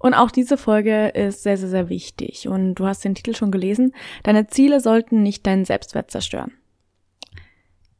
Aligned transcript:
Und 0.00 0.14
auch 0.14 0.30
diese 0.30 0.56
Folge 0.56 1.08
ist 1.08 1.42
sehr, 1.42 1.58
sehr, 1.58 1.68
sehr 1.68 1.88
wichtig. 1.90 2.48
Und 2.48 2.76
du 2.76 2.86
hast 2.86 3.04
den 3.04 3.14
Titel 3.14 3.34
schon 3.34 3.50
gelesen. 3.50 3.94
Deine 4.22 4.46
Ziele 4.46 4.80
sollten 4.80 5.22
nicht 5.22 5.46
deinen 5.46 5.66
Selbstwert 5.66 6.10
zerstören. 6.10 6.52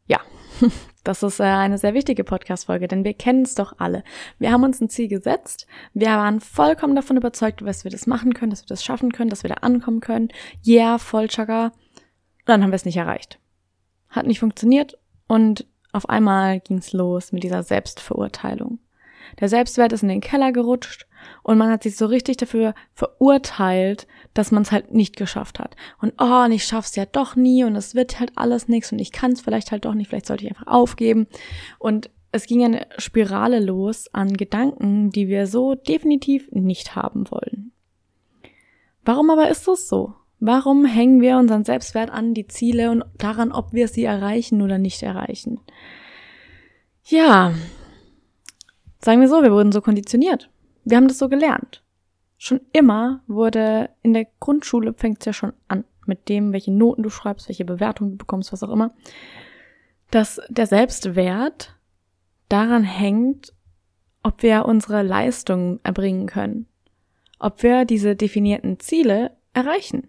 Ja, 0.06 0.18
das 1.04 1.22
ist 1.22 1.40
äh, 1.40 1.44
eine 1.44 1.76
sehr 1.76 1.92
wichtige 1.92 2.24
Podcast-Folge, 2.24 2.88
denn 2.88 3.04
wir 3.04 3.12
kennen 3.12 3.42
es 3.42 3.54
doch 3.54 3.74
alle. 3.78 4.02
Wir 4.38 4.50
haben 4.50 4.64
uns 4.64 4.80
ein 4.80 4.88
Ziel 4.88 5.08
gesetzt. 5.08 5.66
Wir 5.92 6.08
waren 6.08 6.40
vollkommen 6.40 6.96
davon 6.96 7.18
überzeugt, 7.18 7.60
dass 7.60 7.84
wir 7.84 7.90
das 7.90 8.06
machen 8.06 8.32
können, 8.32 8.50
dass 8.50 8.62
wir 8.62 8.68
das 8.68 8.82
schaffen 8.82 9.12
können, 9.12 9.28
dass 9.28 9.42
wir 9.42 9.50
da 9.50 9.56
ankommen 9.56 10.00
können. 10.00 10.30
Yeah, 10.66 10.96
voll 10.96 11.28
chaka. 11.28 11.72
Dann 12.46 12.62
haben 12.62 12.70
wir 12.70 12.76
es 12.76 12.86
nicht 12.86 12.96
erreicht. 12.96 13.38
Hat 14.08 14.26
nicht 14.26 14.40
funktioniert 14.40 14.98
und 15.28 15.66
auf 15.92 16.08
einmal 16.08 16.60
ging's 16.60 16.94
los 16.94 17.30
mit 17.30 17.44
dieser 17.44 17.62
Selbstverurteilung. 17.62 18.78
Der 19.38 19.48
Selbstwert 19.48 19.92
ist 19.92 20.02
in 20.02 20.08
den 20.08 20.20
Keller 20.20 20.52
gerutscht 20.52 21.06
und 21.42 21.58
man 21.58 21.70
hat 21.70 21.82
sich 21.82 21.96
so 21.96 22.06
richtig 22.06 22.38
dafür 22.38 22.74
verurteilt, 22.94 24.06
dass 24.34 24.50
man 24.50 24.62
es 24.62 24.72
halt 24.72 24.92
nicht 24.92 25.16
geschafft 25.16 25.58
hat. 25.58 25.76
Und 26.00 26.14
oh, 26.18 26.44
und 26.44 26.52
ich 26.52 26.64
schaff's 26.64 26.96
ja 26.96 27.06
doch 27.06 27.36
nie 27.36 27.64
und 27.64 27.76
es 27.76 27.94
wird 27.94 28.20
halt 28.20 28.32
alles 28.36 28.68
nichts 28.68 28.92
und 28.92 28.98
ich 28.98 29.12
kann 29.12 29.32
es 29.32 29.40
vielleicht 29.40 29.72
halt 29.72 29.84
doch 29.84 29.94
nicht, 29.94 30.08
vielleicht 30.08 30.26
sollte 30.26 30.44
ich 30.44 30.50
einfach 30.50 30.66
aufgeben. 30.66 31.26
Und 31.78 32.10
es 32.32 32.46
ging 32.46 32.64
eine 32.64 32.86
Spirale 32.98 33.60
los 33.60 34.12
an 34.14 34.34
Gedanken, 34.34 35.10
die 35.10 35.28
wir 35.28 35.46
so 35.46 35.74
definitiv 35.74 36.48
nicht 36.52 36.94
haben 36.94 37.30
wollen. 37.30 37.72
Warum 39.04 39.30
aber 39.30 39.48
ist 39.48 39.66
das 39.66 39.88
so? 39.88 40.14
Warum 40.38 40.86
hängen 40.86 41.20
wir 41.20 41.36
unseren 41.36 41.64
Selbstwert 41.64 42.10
an 42.10 42.32
die 42.32 42.46
Ziele 42.46 42.90
und 42.90 43.04
daran, 43.18 43.52
ob 43.52 43.72
wir 43.72 43.88
sie 43.88 44.04
erreichen 44.04 44.62
oder 44.62 44.78
nicht 44.78 45.02
erreichen? 45.02 45.60
Ja, 47.04 47.52
sagen 49.00 49.20
wir 49.20 49.28
so, 49.28 49.42
wir 49.42 49.52
wurden 49.52 49.72
so 49.72 49.80
konditioniert. 49.80 50.50
Wir 50.84 50.96
haben 50.96 51.08
das 51.08 51.18
so 51.18 51.28
gelernt. 51.28 51.82
Schon 52.38 52.60
immer 52.72 53.22
wurde 53.26 53.90
in 54.02 54.14
der 54.14 54.26
Grundschule 54.40 54.94
fängt 54.94 55.20
es 55.20 55.26
ja 55.26 55.32
schon 55.32 55.52
an 55.68 55.84
mit 56.06 56.28
dem, 56.28 56.52
welche 56.52 56.72
Noten 56.72 57.02
du 57.02 57.10
schreibst, 57.10 57.48
welche 57.48 57.64
Bewertungen 57.64 58.12
du 58.12 58.16
bekommst, 58.16 58.52
was 58.52 58.62
auch 58.62 58.70
immer, 58.70 58.92
dass 60.10 60.40
der 60.48 60.66
Selbstwert 60.66 61.76
daran 62.48 62.82
hängt, 62.82 63.52
ob 64.22 64.42
wir 64.42 64.66
unsere 64.66 65.02
Leistungen 65.02 65.80
erbringen 65.82 66.26
können, 66.26 66.66
ob 67.38 67.62
wir 67.62 67.84
diese 67.84 68.16
definierten 68.16 68.80
Ziele 68.80 69.36
erreichen. 69.52 70.08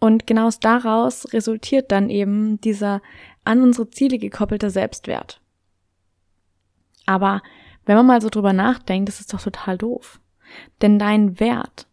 Und 0.00 0.26
genau 0.26 0.48
daraus 0.60 1.32
resultiert 1.32 1.92
dann 1.92 2.10
eben 2.10 2.60
dieser 2.60 3.02
an 3.44 3.62
unsere 3.62 3.90
Ziele 3.90 4.18
gekoppelte 4.18 4.70
Selbstwert. 4.70 5.40
Aber 7.06 7.42
wenn 7.84 7.96
man 7.96 8.06
mal 8.06 8.20
so 8.20 8.28
drüber 8.28 8.52
nachdenkt, 8.52 9.08
das 9.08 9.20
ist 9.20 9.32
doch 9.32 9.40
total 9.40 9.78
doof. 9.78 10.20
Denn 10.82 10.98
dein 10.98 11.40
Wert, 11.40 11.86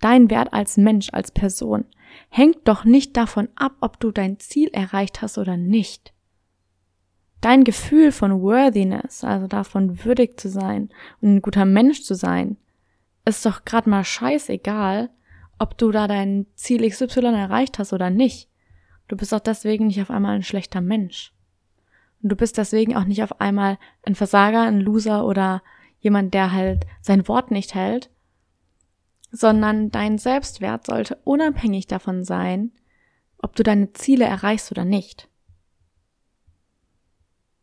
dein 0.00 0.30
Wert 0.30 0.52
als 0.52 0.76
Mensch, 0.76 1.08
als 1.12 1.30
Person, 1.30 1.86
hängt 2.28 2.68
doch 2.68 2.84
nicht 2.84 3.16
davon 3.16 3.48
ab, 3.56 3.72
ob 3.80 3.98
du 3.98 4.10
dein 4.10 4.38
Ziel 4.38 4.68
erreicht 4.72 5.22
hast 5.22 5.38
oder 5.38 5.56
nicht. 5.56 6.12
Dein 7.40 7.64
Gefühl 7.64 8.12
von 8.12 8.40
Worthiness, 8.40 9.24
also 9.24 9.48
davon 9.48 10.04
würdig 10.04 10.38
zu 10.38 10.48
sein 10.48 10.90
und 11.20 11.36
ein 11.36 11.42
guter 11.42 11.64
Mensch 11.64 12.02
zu 12.02 12.14
sein, 12.14 12.56
ist 13.24 13.44
doch 13.44 13.64
gerade 13.64 13.90
mal 13.90 14.04
scheißegal, 14.04 15.10
ob 15.58 15.78
du 15.78 15.90
da 15.90 16.06
dein 16.06 16.46
Ziel 16.54 16.88
XY 16.88 17.20
erreicht 17.34 17.78
hast 17.78 17.92
oder 17.92 18.10
nicht. 18.10 18.48
Du 19.08 19.16
bist 19.16 19.34
auch 19.34 19.40
deswegen 19.40 19.88
nicht 19.88 20.00
auf 20.00 20.10
einmal 20.10 20.36
ein 20.36 20.42
schlechter 20.42 20.80
Mensch. 20.80 21.32
Und 22.22 22.28
du 22.28 22.36
bist 22.36 22.56
deswegen 22.56 22.96
auch 22.96 23.04
nicht 23.04 23.22
auf 23.22 23.40
einmal 23.40 23.78
ein 24.04 24.14
Versager, 24.14 24.62
ein 24.62 24.80
Loser 24.80 25.26
oder 25.26 25.62
jemand, 25.98 26.34
der 26.34 26.52
halt 26.52 26.86
sein 27.00 27.26
Wort 27.28 27.50
nicht 27.50 27.74
hält, 27.74 28.10
sondern 29.30 29.90
dein 29.90 30.18
Selbstwert 30.18 30.86
sollte 30.86 31.18
unabhängig 31.24 31.86
davon 31.86 32.24
sein, 32.24 32.72
ob 33.38 33.56
du 33.56 33.62
deine 33.62 33.92
Ziele 33.92 34.24
erreichst 34.24 34.70
oder 34.70 34.84
nicht. 34.84 35.28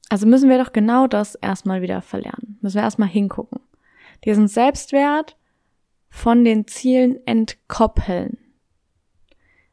Also 0.10 0.26
müssen 0.26 0.50
wir 0.50 0.58
doch 0.58 0.74
genau 0.74 1.08
das 1.08 1.36
erstmal 1.36 1.82
wieder 1.82 2.02
verlernen. 2.02 2.58
Müssen 2.62 2.76
wir 2.76 2.82
erstmal 2.82 3.08
hingucken. 3.08 3.60
Diesen 4.26 4.48
Selbstwert 4.48 5.38
von 6.10 6.44
den 6.44 6.68
Zielen 6.68 7.26
entkoppeln. 7.28 8.38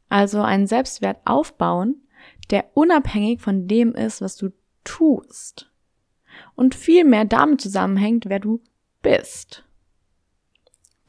Also 0.09 0.41
einen 0.41 0.67
Selbstwert 0.67 1.17
aufbauen, 1.25 2.07
der 2.51 2.65
unabhängig 2.75 3.41
von 3.41 3.67
dem 3.67 3.93
ist, 3.93 4.21
was 4.21 4.37
du 4.37 4.51
tust 4.87 5.69
und 6.55 6.73
vielmehr 6.73 7.25
damit 7.25 7.61
zusammenhängt, 7.61 8.25
wer 8.27 8.39
du 8.39 8.61
bist. 9.01 9.65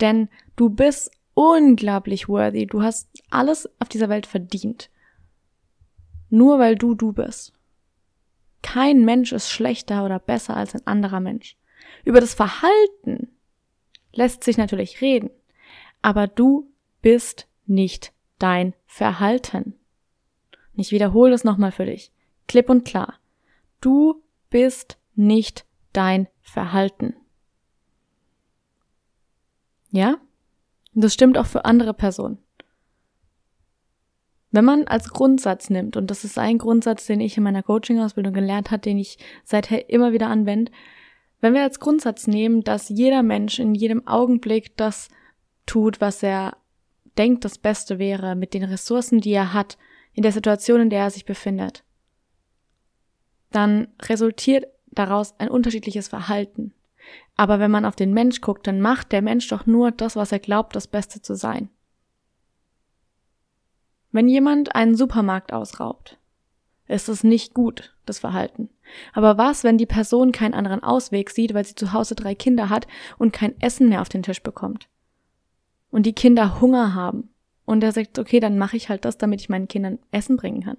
Denn 0.01 0.29
du 0.57 0.69
bist 0.69 1.11
unglaublich 1.35 2.29
worthy, 2.29 2.67
du 2.67 2.83
hast 2.83 3.09
alles 3.31 3.69
auf 3.79 3.89
dieser 3.89 4.09
Welt 4.09 4.27
verdient. 4.27 4.91
Nur 6.29 6.59
weil 6.59 6.77
du 6.77 6.95
du 6.95 7.13
bist. 7.13 7.53
Kein 8.63 9.05
Mensch 9.05 9.33
ist 9.33 9.51
schlechter 9.51 10.05
oder 10.05 10.19
besser 10.19 10.57
als 10.57 10.75
ein 10.75 10.87
anderer 10.87 11.21
Mensch. 11.21 11.57
Über 12.05 12.21
das 12.21 12.35
Verhalten 12.35 13.29
lässt 14.13 14.43
sich 14.43 14.59
natürlich 14.59 15.01
reden, 15.01 15.31
aber 16.03 16.27
du 16.27 16.71
bist 17.01 17.47
nicht 17.67 18.13
dein 18.39 18.75
Verhalten. 18.87 19.75
Ich 20.75 20.91
wiederhole 20.91 21.35
es 21.35 21.45
nochmal 21.45 21.73
für 21.73 21.87
dich. 21.87 22.13
Klipp 22.47 22.69
und 22.69 22.85
klar. 22.85 23.18
Du 23.81 24.23
bist 24.51 24.99
nicht 25.15 25.67
dein 25.93 26.29
Verhalten. 26.41 27.15
Ja? 29.91 30.17
Und 30.95 31.05
das 31.05 31.15
stimmt 31.15 31.39
auch 31.39 31.47
für 31.47 31.65
andere 31.65 31.95
Personen. 31.95 32.39
Wenn 34.51 34.65
man 34.65 34.85
als 34.89 35.11
Grundsatz 35.11 35.69
nimmt, 35.69 35.97
und 35.97 36.11
das 36.11 36.25
ist 36.25 36.39
ein 36.39 36.59
Grundsatz, 36.59 37.07
den 37.07 37.21
ich 37.21 37.37
in 37.37 37.43
meiner 37.43 37.63
Coaching-Ausbildung 37.63 38.33
gelernt 38.33 38.71
habe, 38.71 38.81
den 38.81 38.99
ich 38.99 39.19
seither 39.45 39.91
immer 39.91 40.13
wieder 40.13 40.29
anwende, 40.29 40.73
wenn 41.41 41.55
wir 41.55 41.63
als 41.63 41.79
Grundsatz 41.79 42.27
nehmen, 42.27 42.63
dass 42.63 42.89
jeder 42.89 43.23
Mensch 43.23 43.59
in 43.59 43.75
jedem 43.75 44.07
Augenblick 44.07 44.77
das 44.77 45.09
tut, 45.67 46.01
was 46.01 46.23
er 46.23 46.57
denkt, 47.17 47.45
das 47.45 47.59
Beste 47.59 47.99
wäre, 47.99 48.35
mit 48.35 48.55
den 48.55 48.65
Ressourcen, 48.65 49.21
die 49.21 49.33
er 49.33 49.53
hat, 49.53 49.77
in 50.15 50.23
der 50.23 50.33
Situation, 50.33 50.81
in 50.81 50.91
der 50.91 51.03
er 51.03 51.11
sich 51.11 51.25
befindet, 51.25 51.85
dann 53.51 53.89
resultiert 54.03 54.67
daraus 54.91 55.39
ein 55.39 55.49
unterschiedliches 55.49 56.09
Verhalten. 56.09 56.73
Aber 57.37 57.59
wenn 57.61 57.71
man 57.71 57.85
auf 57.85 57.97
den 57.97 58.13
Mensch 58.13 58.41
guckt, 58.41 58.67
dann 58.67 58.81
macht 58.81 59.13
der 59.13 59.23
Mensch 59.23 59.49
doch 59.49 59.67
nur 59.67 59.91
das, 59.91 60.17
was 60.17 60.33
er 60.33 60.39
glaubt, 60.39 60.75
das 60.75 60.87
Beste 60.87 61.23
zu 61.23 61.35
sein. 61.35 61.71
Wenn 64.11 64.29
jemand 64.29 64.75
einen 64.75 64.97
Supermarkt 64.97 65.53
ausraubt, 65.53 66.19
ist 66.87 67.09
es 67.09 67.23
nicht 67.23 67.55
gut, 67.55 67.95
das 68.07 68.19
Verhalten. 68.19 68.71
Aber 69.13 69.37
was, 69.37 69.63
wenn 69.63 69.79
die 69.79 69.87
Person 69.87 70.33
keinen 70.33 70.55
anderen 70.55 70.83
Ausweg 70.83 71.31
sieht, 71.31 71.53
weil 71.53 71.65
sie 71.65 71.75
zu 71.75 71.93
Hause 71.93 72.15
drei 72.15 72.35
Kinder 72.35 72.71
hat 72.71 72.87
und 73.19 73.33
kein 73.33 73.61
Essen 73.61 73.91
mehr 73.91 74.01
auf 74.01 74.09
den 74.09 74.23
Tisch 74.23 74.43
bekommt? 74.43 74.89
Und 75.91 76.05
die 76.05 76.15
Kinder 76.15 76.61
Hunger 76.61 76.95
haben. 76.95 77.31
Und 77.67 77.85
er 77.85 77.93
sagt, 77.93 78.19
okay, 78.19 78.41
dann 78.41 78.59
mache 78.59 78.79
ich 78.79 78.89
halt 78.89 79.05
das, 79.05 79.19
damit 79.19 79.43
ich 79.43 79.51
meinen 79.51 79.69
Kindern 79.69 79.99
Essen 80.11 80.37
bringen 80.37 80.63
kann 80.63 80.79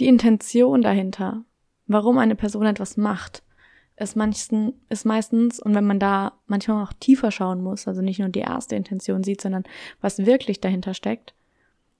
die 0.00 0.06
Intention 0.06 0.82
dahinter, 0.82 1.44
warum 1.86 2.18
eine 2.18 2.34
Person 2.34 2.66
etwas 2.66 2.96
macht, 2.96 3.42
ist, 3.96 4.16
manchsten, 4.16 4.72
ist 4.88 5.04
meistens, 5.04 5.60
und 5.60 5.74
wenn 5.74 5.86
man 5.86 5.98
da 5.98 6.32
manchmal 6.46 6.82
auch 6.82 6.92
tiefer 6.94 7.30
schauen 7.30 7.62
muss, 7.62 7.86
also 7.86 8.02
nicht 8.02 8.18
nur 8.18 8.28
die 8.28 8.40
erste 8.40 8.74
Intention 8.74 9.22
sieht, 9.22 9.40
sondern 9.40 9.64
was 10.00 10.24
wirklich 10.26 10.60
dahinter 10.60 10.94
steckt, 10.94 11.34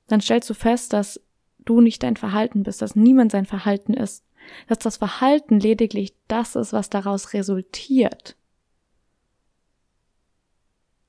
dann 0.09 0.21
stellst 0.21 0.49
du 0.51 0.55
fest, 0.55 0.93
dass 0.93 1.21
du 1.65 1.81
nicht 1.81 2.03
dein 2.03 2.17
Verhalten 2.17 2.63
bist, 2.63 2.83
dass 2.83 2.97
niemand 2.97 3.31
sein 3.31 3.47
Verhalten 3.47 3.95
ist, 3.95 4.25
dass 4.67 4.79
das 4.79 4.97
Verhalten 4.97 5.61
lediglich 5.61 6.15
das 6.29 6.57
ist, 6.57 6.73
was 6.73 6.91
daraus 6.91 7.33
resultiert. 7.33 8.37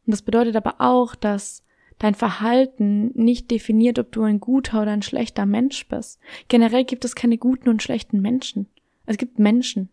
Und 0.06 0.12
das 0.12 0.22
bedeutet 0.22 0.56
aber 0.56 0.76
auch, 0.80 1.16
dass 1.16 1.64
dein 2.04 2.16
Verhalten 2.16 3.12
nicht 3.14 3.50
definiert, 3.50 3.98
ob 3.98 4.12
du 4.12 4.24
ein 4.24 4.42
guter 4.42 4.82
oder 4.82 4.92
ein 4.92 5.04
schlechter 5.04 5.46
Mensch 5.46 5.88
bist. 5.88 6.20
Generell 6.50 6.84
gibt 6.84 7.06
es 7.06 7.16
keine 7.16 7.38
guten 7.38 7.70
und 7.70 7.82
schlechten 7.82 8.20
Menschen. 8.20 8.68
Es 9.06 9.18
gibt 9.18 9.40
Menschen. 9.40 9.88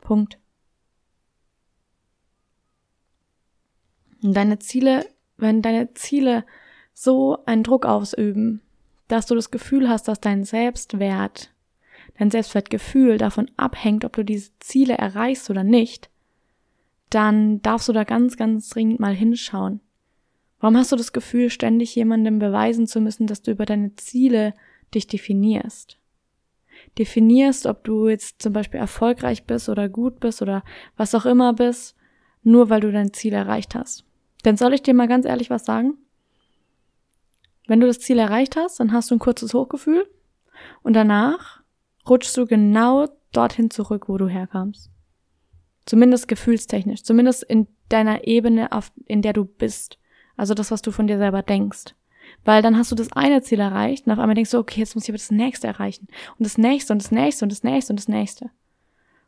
Punkt. 0.00 0.40
Und 4.20 4.34
deine 4.34 4.58
Ziele, 4.58 5.06
wenn 5.36 5.62
deine 5.62 5.94
Ziele 5.94 6.44
so 6.92 7.38
einen 7.46 7.62
Druck 7.62 7.86
ausüben, 7.86 8.60
dass 9.06 9.26
du 9.26 9.36
das 9.36 9.52
Gefühl 9.52 9.88
hast, 9.88 10.08
dass 10.08 10.18
dein 10.18 10.42
Selbstwert, 10.42 11.54
dein 12.18 12.32
Selbstwertgefühl 12.32 13.16
davon 13.16 13.48
abhängt, 13.56 14.04
ob 14.04 14.14
du 14.14 14.24
diese 14.24 14.50
Ziele 14.58 14.94
erreichst 14.94 15.50
oder 15.50 15.62
nicht, 15.62 16.10
dann 17.10 17.62
darfst 17.62 17.88
du 17.88 17.92
da 17.92 18.02
ganz, 18.02 18.36
ganz 18.36 18.68
dringend 18.70 18.98
mal 18.98 19.14
hinschauen. 19.14 19.80
Warum 20.66 20.78
hast 20.78 20.90
du 20.90 20.96
das 20.96 21.12
Gefühl, 21.12 21.48
ständig 21.48 21.94
jemandem 21.94 22.40
beweisen 22.40 22.88
zu 22.88 23.00
müssen, 23.00 23.28
dass 23.28 23.40
du 23.40 23.52
über 23.52 23.66
deine 23.66 23.94
Ziele 23.94 24.52
dich 24.92 25.06
definierst? 25.06 25.96
Definierst, 26.98 27.66
ob 27.66 27.84
du 27.84 28.08
jetzt 28.08 28.42
zum 28.42 28.52
Beispiel 28.52 28.80
erfolgreich 28.80 29.44
bist 29.44 29.68
oder 29.68 29.88
gut 29.88 30.18
bist 30.18 30.42
oder 30.42 30.64
was 30.96 31.14
auch 31.14 31.24
immer 31.24 31.52
bist, 31.52 31.94
nur 32.42 32.68
weil 32.68 32.80
du 32.80 32.90
dein 32.90 33.12
Ziel 33.12 33.32
erreicht 33.32 33.76
hast. 33.76 34.04
Denn 34.44 34.56
soll 34.56 34.74
ich 34.74 34.82
dir 34.82 34.92
mal 34.92 35.06
ganz 35.06 35.24
ehrlich 35.24 35.50
was 35.50 35.64
sagen? 35.64 35.98
Wenn 37.68 37.78
du 37.78 37.86
das 37.86 38.00
Ziel 38.00 38.18
erreicht 38.18 38.56
hast, 38.56 38.80
dann 38.80 38.92
hast 38.92 39.12
du 39.12 39.14
ein 39.14 39.20
kurzes 39.20 39.54
Hochgefühl 39.54 40.04
und 40.82 40.94
danach 40.94 41.62
rutschst 42.08 42.36
du 42.36 42.44
genau 42.44 43.06
dorthin 43.30 43.70
zurück, 43.70 44.08
wo 44.08 44.18
du 44.18 44.26
herkamst. 44.26 44.90
Zumindest 45.84 46.26
gefühlstechnisch, 46.26 47.04
zumindest 47.04 47.44
in 47.44 47.68
deiner 47.88 48.26
Ebene, 48.26 48.68
in 49.06 49.22
der 49.22 49.32
du 49.32 49.44
bist. 49.44 50.00
Also 50.36 50.54
das, 50.54 50.70
was 50.70 50.82
du 50.82 50.90
von 50.90 51.06
dir 51.06 51.18
selber 51.18 51.42
denkst. 51.42 51.94
Weil 52.44 52.62
dann 52.62 52.76
hast 52.76 52.90
du 52.90 52.94
das 52.94 53.12
eine 53.12 53.42
Ziel 53.42 53.60
erreicht 53.60 54.06
und 54.06 54.12
auf 54.12 54.18
einmal 54.18 54.34
denkst 54.34 54.50
du, 54.50 54.58
okay, 54.58 54.80
jetzt 54.80 54.94
muss 54.94 55.04
ich 55.04 55.10
aber 55.10 55.18
das 55.18 55.30
nächste 55.30 55.66
erreichen. 55.66 56.08
Und 56.38 56.44
das 56.44 56.58
nächste 56.58 56.92
und 56.92 57.02
das 57.02 57.10
nächste 57.10 57.44
und 57.44 57.52
das 57.52 57.62
nächste 57.62 57.92
und 57.92 58.00
das 58.00 58.08
nächste. 58.08 58.50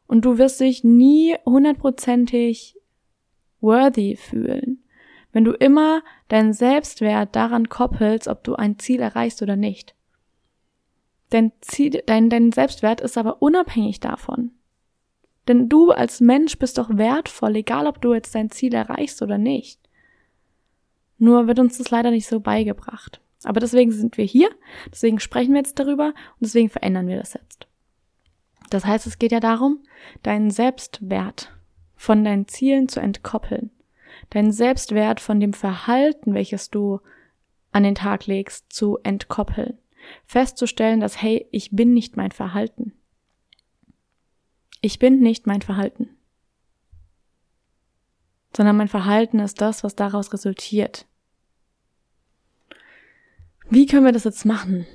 Und 0.06 0.24
du 0.24 0.38
wirst 0.38 0.60
dich 0.60 0.84
nie 0.84 1.36
hundertprozentig 1.44 2.76
worthy 3.60 4.16
fühlen, 4.16 4.82
wenn 5.32 5.44
du 5.44 5.52
immer 5.52 6.02
deinen 6.28 6.52
Selbstwert 6.52 7.34
daran 7.36 7.68
koppelst, 7.68 8.28
ob 8.28 8.42
du 8.44 8.54
ein 8.54 8.78
Ziel 8.78 9.00
erreichst 9.00 9.42
oder 9.42 9.56
nicht. 9.56 9.94
Dein, 11.30 11.52
Ziel, 11.60 12.02
dein, 12.06 12.30
dein 12.30 12.52
Selbstwert 12.52 13.00
ist 13.00 13.18
aber 13.18 13.42
unabhängig 13.42 14.00
davon. 14.00 14.52
Denn 15.46 15.68
du 15.68 15.90
als 15.90 16.20
Mensch 16.20 16.58
bist 16.58 16.78
doch 16.78 16.88
wertvoll, 16.90 17.56
egal 17.56 17.86
ob 17.86 18.00
du 18.00 18.14
jetzt 18.14 18.34
dein 18.34 18.50
Ziel 18.50 18.74
erreichst 18.74 19.20
oder 19.22 19.38
nicht. 19.38 19.87
Nur 21.18 21.46
wird 21.46 21.58
uns 21.58 21.78
das 21.78 21.90
leider 21.90 22.10
nicht 22.10 22.26
so 22.26 22.40
beigebracht. 22.40 23.20
Aber 23.44 23.60
deswegen 23.60 23.92
sind 23.92 24.16
wir 24.18 24.24
hier, 24.24 24.50
deswegen 24.90 25.20
sprechen 25.20 25.52
wir 25.52 25.60
jetzt 25.60 25.78
darüber 25.78 26.08
und 26.08 26.40
deswegen 26.40 26.70
verändern 26.70 27.06
wir 27.06 27.16
das 27.16 27.34
jetzt. 27.34 27.66
Das 28.70 28.84
heißt, 28.84 29.06
es 29.06 29.18
geht 29.18 29.32
ja 29.32 29.40
darum, 29.40 29.82
deinen 30.22 30.50
Selbstwert 30.50 31.52
von 31.96 32.24
deinen 32.24 32.48
Zielen 32.48 32.88
zu 32.88 33.00
entkoppeln 33.00 33.70
deinen 34.30 34.52
Selbstwert 34.52 35.20
von 35.20 35.40
dem 35.40 35.52
Verhalten, 35.52 36.34
welches 36.34 36.70
du 36.70 37.00
an 37.72 37.82
den 37.82 37.94
Tag 37.94 38.26
legst, 38.26 38.72
zu 38.72 38.98
entkoppeln. 39.02 39.78
Festzustellen, 40.24 41.00
dass, 41.00 41.20
hey, 41.20 41.46
ich 41.50 41.70
bin 41.72 41.92
nicht 41.92 42.16
mein 42.16 42.30
Verhalten. 42.30 42.92
Ich 44.80 44.98
bin 44.98 45.20
nicht 45.20 45.46
mein 45.46 45.62
Verhalten. 45.62 46.08
Sondern 48.56 48.76
mein 48.76 48.88
Verhalten 48.88 49.38
ist 49.40 49.60
das, 49.60 49.84
was 49.84 49.96
daraus 49.96 50.32
resultiert. 50.32 51.06
Wie 53.70 53.86
können 53.86 54.06
wir 54.06 54.12
das 54.12 54.24
jetzt 54.24 54.46
machen? 54.46 54.86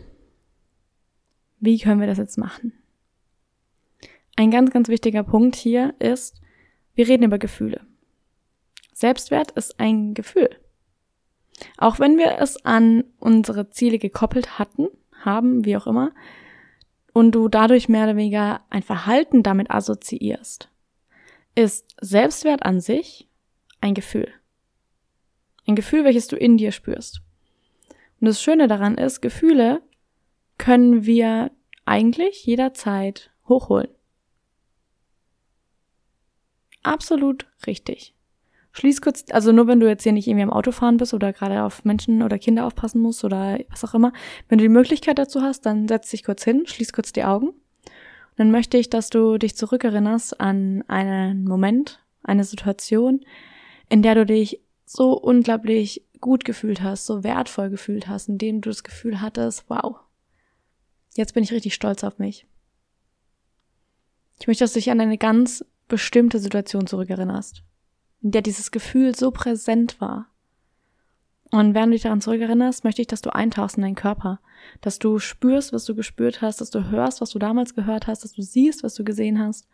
Wie 1.59 1.77
können 1.77 1.99
wir 1.99 2.07
das 2.07 2.17
jetzt 2.17 2.37
machen? 2.37 2.73
Ein 4.35 4.49
ganz, 4.49 4.71
ganz 4.71 4.89
wichtiger 4.89 5.23
Punkt 5.23 5.55
hier 5.55 5.93
ist, 5.99 6.41
wir 6.95 7.07
reden 7.07 7.23
über 7.23 7.37
Gefühle. 7.37 7.81
Selbstwert 8.93 9.51
ist 9.51 9.79
ein 9.79 10.15
Gefühl. 10.15 10.49
Auch 11.77 11.99
wenn 11.99 12.17
wir 12.17 12.39
es 12.39 12.65
an 12.65 13.03
unsere 13.19 13.69
Ziele 13.69 13.99
gekoppelt 13.99 14.57
hatten, 14.57 14.87
haben, 15.23 15.65
wie 15.65 15.77
auch 15.77 15.85
immer, 15.85 16.11
und 17.13 17.33
du 17.33 17.47
dadurch 17.47 17.89
mehr 17.89 18.05
oder 18.05 18.15
weniger 18.15 18.61
ein 18.71 18.81
Verhalten 18.81 19.43
damit 19.43 19.69
assoziierst, 19.69 20.69
ist 21.53 21.95
Selbstwert 22.01 22.63
an 22.63 22.81
sich 22.81 23.29
ein 23.81 23.93
Gefühl. 23.93 24.29
Ein 25.67 25.75
Gefühl, 25.75 26.03
welches 26.03 26.27
du 26.27 26.35
in 26.35 26.57
dir 26.57 26.71
spürst. 26.71 27.21
Und 28.23 28.27
das 28.27 28.41
Schöne 28.41 28.69
daran 28.69 28.95
ist, 28.95 29.19
Gefühle 29.19 29.81
können 30.57 31.05
wir 31.05 31.51
eigentlich 31.83 32.45
jederzeit 32.45 33.31
hochholen. 33.49 33.89
Absolut 36.83 37.47
richtig. 37.67 38.15
Schließ 38.71 39.01
kurz, 39.01 39.25
also 39.31 39.51
nur 39.51 39.67
wenn 39.67 39.81
du 39.81 39.89
jetzt 39.89 40.03
hier 40.03 40.13
nicht 40.13 40.25
irgendwie 40.25 40.43
am 40.43 40.53
Auto 40.53 40.71
fahren 40.71 40.95
bist 40.95 41.13
oder 41.13 41.33
gerade 41.33 41.63
auf 41.63 41.83
Menschen 41.83 42.23
oder 42.23 42.39
Kinder 42.39 42.65
aufpassen 42.65 43.01
musst 43.01 43.25
oder 43.25 43.59
was 43.69 43.83
auch 43.83 43.93
immer, 43.93 44.13
wenn 44.47 44.57
du 44.57 44.63
die 44.63 44.69
Möglichkeit 44.69 45.19
dazu 45.19 45.41
hast, 45.41 45.65
dann 45.65 45.89
setz 45.89 46.09
dich 46.09 46.23
kurz 46.23 46.45
hin, 46.45 46.63
schließ 46.65 46.93
kurz 46.93 47.11
die 47.11 47.25
Augen. 47.25 47.47
Und 47.49 47.57
dann 48.37 48.51
möchte 48.51 48.77
ich, 48.77 48.89
dass 48.89 49.09
du 49.09 49.37
dich 49.37 49.57
zurückerinnerst 49.57 50.39
an 50.39 50.85
einen 50.87 51.43
Moment, 51.43 52.01
eine 52.23 52.45
Situation, 52.45 53.19
in 53.89 54.01
der 54.01 54.15
du 54.15 54.25
dich 54.25 54.61
so 54.85 55.11
unglaublich 55.11 56.05
gut 56.23 56.45
gefühlt 56.45 56.81
hast, 56.81 57.05
so 57.05 57.23
wertvoll 57.23 57.69
gefühlt 57.69 58.07
hast, 58.07 58.29
in 58.29 58.39
dem 58.39 58.61
du 58.61 58.69
das 58.69 58.83
Gefühl 58.83 59.21
hattest, 59.21 59.65
wow, 59.69 59.97
jetzt 61.13 61.33
bin 61.33 61.43
ich 61.43 61.51
richtig 61.51 61.75
stolz 61.75 62.03
auf 62.03 62.17
mich. 62.17 62.47
Ich 64.39 64.47
möchte, 64.47 64.63
dass 64.63 64.73
du 64.73 64.79
dich 64.79 64.89
an 64.89 64.99
eine 64.99 65.17
ganz 65.17 65.63
bestimmte 65.87 66.39
Situation 66.39 66.87
zurückerinnerst 66.87 67.63
in 68.23 68.31
der 68.31 68.41
dieses 68.41 68.71
Gefühl 68.71 69.13
so 69.13 69.29
präsent 69.31 69.99
war. 70.01 70.27
Und 71.51 71.75
während 71.75 71.91
du 71.91 71.95
dich 71.95 72.01
daran 72.01 72.21
zurückerinnerst, 72.21 72.83
möchte 72.83 73.01
ich, 73.01 73.07
dass 73.07 73.21
du 73.21 73.35
eintauchst 73.35 73.75
in 73.75 73.83
deinen 73.83 73.95
Körper, 73.95 74.39
dass 74.81 74.97
du 74.97 75.19
spürst, 75.19 75.71
was 75.71 75.85
du 75.85 75.93
gespürt 75.93 76.41
hast, 76.41 76.61
dass 76.61 76.71
du 76.71 76.89
hörst, 76.89 77.21
was 77.21 77.29
du 77.29 77.37
damals 77.37 77.75
gehört 77.75 78.07
hast, 78.07 78.23
dass 78.23 78.31
du 78.31 78.41
siehst, 78.41 78.81
was 78.81 78.95
du 78.95 79.03
gesehen 79.03 79.37
hast 79.37 79.67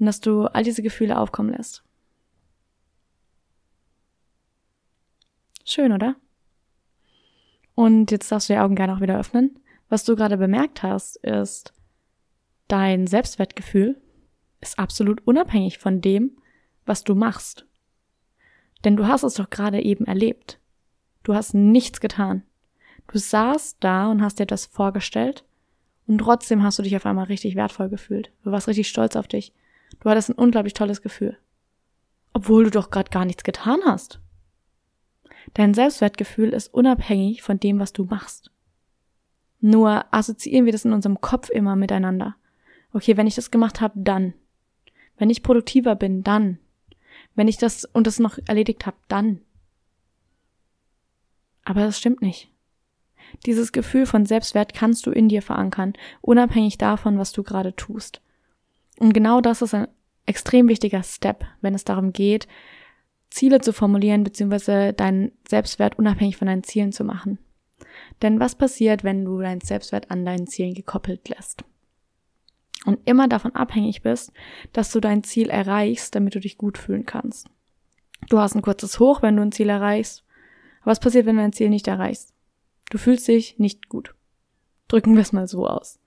und 0.00 0.06
dass 0.06 0.20
du 0.20 0.46
all 0.46 0.64
diese 0.64 0.82
Gefühle 0.82 1.18
aufkommen 1.18 1.50
lässt. 1.50 1.84
Schön, 5.68 5.92
oder? 5.92 6.16
Und 7.74 8.10
jetzt 8.10 8.32
darfst 8.32 8.48
du 8.48 8.54
die 8.54 8.58
Augen 8.58 8.74
gerne 8.74 8.94
auch 8.96 9.02
wieder 9.02 9.18
öffnen. 9.20 9.58
Was 9.90 10.02
du 10.04 10.16
gerade 10.16 10.38
bemerkt 10.38 10.82
hast, 10.82 11.16
ist, 11.16 11.74
dein 12.68 13.06
Selbstwertgefühl 13.06 14.00
ist 14.62 14.78
absolut 14.78 15.26
unabhängig 15.26 15.78
von 15.78 16.00
dem, 16.00 16.38
was 16.86 17.04
du 17.04 17.14
machst. 17.14 17.66
Denn 18.82 18.96
du 18.96 19.06
hast 19.06 19.24
es 19.24 19.34
doch 19.34 19.50
gerade 19.50 19.82
eben 19.82 20.06
erlebt. 20.06 20.58
Du 21.22 21.34
hast 21.34 21.52
nichts 21.52 22.00
getan. 22.00 22.44
Du 23.06 23.18
saßt 23.18 23.76
da 23.80 24.10
und 24.10 24.22
hast 24.22 24.38
dir 24.38 24.46
das 24.46 24.64
vorgestellt 24.64 25.44
und 26.06 26.16
trotzdem 26.16 26.62
hast 26.62 26.78
du 26.78 26.82
dich 26.82 26.96
auf 26.96 27.04
einmal 27.04 27.26
richtig 27.26 27.56
wertvoll 27.56 27.90
gefühlt. 27.90 28.32
Du 28.42 28.52
warst 28.52 28.68
richtig 28.68 28.88
stolz 28.88 29.16
auf 29.16 29.28
dich. 29.28 29.52
Du 30.00 30.08
hattest 30.08 30.30
ein 30.30 30.34
unglaublich 30.34 30.72
tolles 30.72 31.02
Gefühl. 31.02 31.36
Obwohl 32.32 32.64
du 32.64 32.70
doch 32.70 32.88
gerade 32.88 33.10
gar 33.10 33.26
nichts 33.26 33.44
getan 33.44 33.80
hast. 33.84 34.20
Dein 35.58 35.74
Selbstwertgefühl 35.74 36.50
ist 36.50 36.72
unabhängig 36.72 37.42
von 37.42 37.58
dem, 37.58 37.80
was 37.80 37.92
du 37.92 38.04
machst. 38.04 38.52
Nur 39.60 40.04
assoziieren 40.14 40.66
wir 40.66 40.70
das 40.70 40.84
in 40.84 40.92
unserem 40.92 41.20
Kopf 41.20 41.50
immer 41.50 41.74
miteinander. 41.74 42.36
Okay, 42.92 43.16
wenn 43.16 43.26
ich 43.26 43.34
das 43.34 43.50
gemacht 43.50 43.80
habe, 43.80 43.94
dann. 43.96 44.34
Wenn 45.16 45.30
ich 45.30 45.42
produktiver 45.42 45.96
bin, 45.96 46.22
dann. 46.22 46.60
Wenn 47.34 47.48
ich 47.48 47.56
das 47.56 47.84
und 47.84 48.06
das 48.06 48.20
noch 48.20 48.38
erledigt 48.46 48.86
habe, 48.86 48.98
dann. 49.08 49.40
Aber 51.64 51.80
das 51.80 51.98
stimmt 51.98 52.22
nicht. 52.22 52.52
Dieses 53.44 53.72
Gefühl 53.72 54.06
von 54.06 54.26
Selbstwert 54.26 54.74
kannst 54.74 55.06
du 55.06 55.10
in 55.10 55.28
dir 55.28 55.42
verankern, 55.42 55.94
unabhängig 56.20 56.78
davon, 56.78 57.18
was 57.18 57.32
du 57.32 57.42
gerade 57.42 57.74
tust. 57.74 58.22
Und 59.00 59.12
genau 59.12 59.40
das 59.40 59.60
ist 59.60 59.74
ein 59.74 59.88
extrem 60.24 60.68
wichtiger 60.68 61.02
Step, 61.02 61.44
wenn 61.62 61.74
es 61.74 61.82
darum 61.82 62.12
geht, 62.12 62.46
Ziele 63.30 63.60
zu 63.60 63.72
formulieren, 63.72 64.24
beziehungsweise 64.24 64.92
deinen 64.92 65.32
Selbstwert 65.46 65.98
unabhängig 65.98 66.36
von 66.36 66.46
deinen 66.46 66.64
Zielen 66.64 66.92
zu 66.92 67.04
machen. 67.04 67.38
Denn 68.22 68.40
was 68.40 68.54
passiert, 68.54 69.04
wenn 69.04 69.24
du 69.24 69.40
deinen 69.40 69.60
Selbstwert 69.60 70.10
an 70.10 70.24
deinen 70.24 70.46
Zielen 70.46 70.74
gekoppelt 70.74 71.28
lässt? 71.28 71.64
und 72.88 73.00
immer 73.04 73.28
davon 73.28 73.54
abhängig 73.54 74.02
bist, 74.02 74.32
dass 74.72 74.90
du 74.92 75.00
dein 75.00 75.22
Ziel 75.22 75.50
erreichst, 75.50 76.14
damit 76.14 76.34
du 76.34 76.40
dich 76.40 76.56
gut 76.58 76.78
fühlen 76.78 77.04
kannst. 77.04 77.48
Du 78.28 78.38
hast 78.38 78.54
ein 78.54 78.62
kurzes 78.62 78.98
Hoch, 78.98 79.22
wenn 79.22 79.36
du 79.36 79.42
ein 79.42 79.52
Ziel 79.52 79.68
erreichst. 79.68 80.24
Was 80.84 81.00
passiert, 81.00 81.26
wenn 81.26 81.36
du 81.36 81.42
ein 81.42 81.52
Ziel 81.52 81.68
nicht 81.68 81.86
erreichst? 81.86 82.32
Du 82.90 82.98
fühlst 82.98 83.28
dich 83.28 83.58
nicht 83.58 83.88
gut. 83.88 84.14
Drücken 84.88 85.14
wir 85.14 85.22
es 85.22 85.32
mal 85.32 85.46
so 85.46 85.66
aus. 85.66 86.00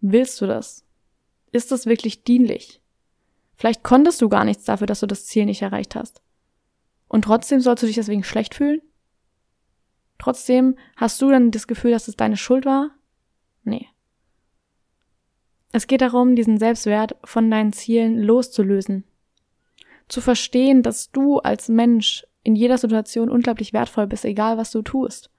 Willst 0.00 0.40
du 0.40 0.46
das? 0.46 0.84
Ist 1.50 1.72
das 1.72 1.86
wirklich 1.86 2.22
dienlich? 2.22 2.80
Vielleicht 3.56 3.82
konntest 3.82 4.20
du 4.20 4.28
gar 4.28 4.44
nichts 4.44 4.64
dafür, 4.64 4.86
dass 4.86 5.00
du 5.00 5.06
das 5.06 5.26
Ziel 5.26 5.46
nicht 5.46 5.62
erreicht 5.62 5.94
hast. 5.94 6.22
Und 7.08 7.22
trotzdem 7.22 7.60
sollst 7.60 7.82
du 7.82 7.86
dich 7.86 7.96
deswegen 7.96 8.24
schlecht 8.24 8.54
fühlen? 8.54 8.82
Trotzdem 10.18 10.76
hast 10.96 11.20
du 11.20 11.30
dann 11.30 11.50
das 11.50 11.66
Gefühl, 11.66 11.90
dass 11.90 12.08
es 12.08 12.16
deine 12.16 12.36
Schuld 12.36 12.64
war? 12.64 12.90
Nee. 13.64 13.88
Es 15.72 15.86
geht 15.86 16.00
darum, 16.00 16.36
diesen 16.36 16.58
Selbstwert 16.58 17.16
von 17.24 17.50
deinen 17.50 17.72
Zielen 17.72 18.22
loszulösen. 18.22 19.04
Zu 20.08 20.20
verstehen, 20.20 20.82
dass 20.82 21.10
du 21.10 21.38
als 21.38 21.68
Mensch 21.68 22.26
in 22.42 22.54
jeder 22.54 22.78
Situation 22.78 23.28
unglaublich 23.28 23.72
wertvoll 23.72 24.06
bist, 24.06 24.24
egal 24.24 24.56
was 24.56 24.70
du 24.70 24.82
tust. 24.82 25.30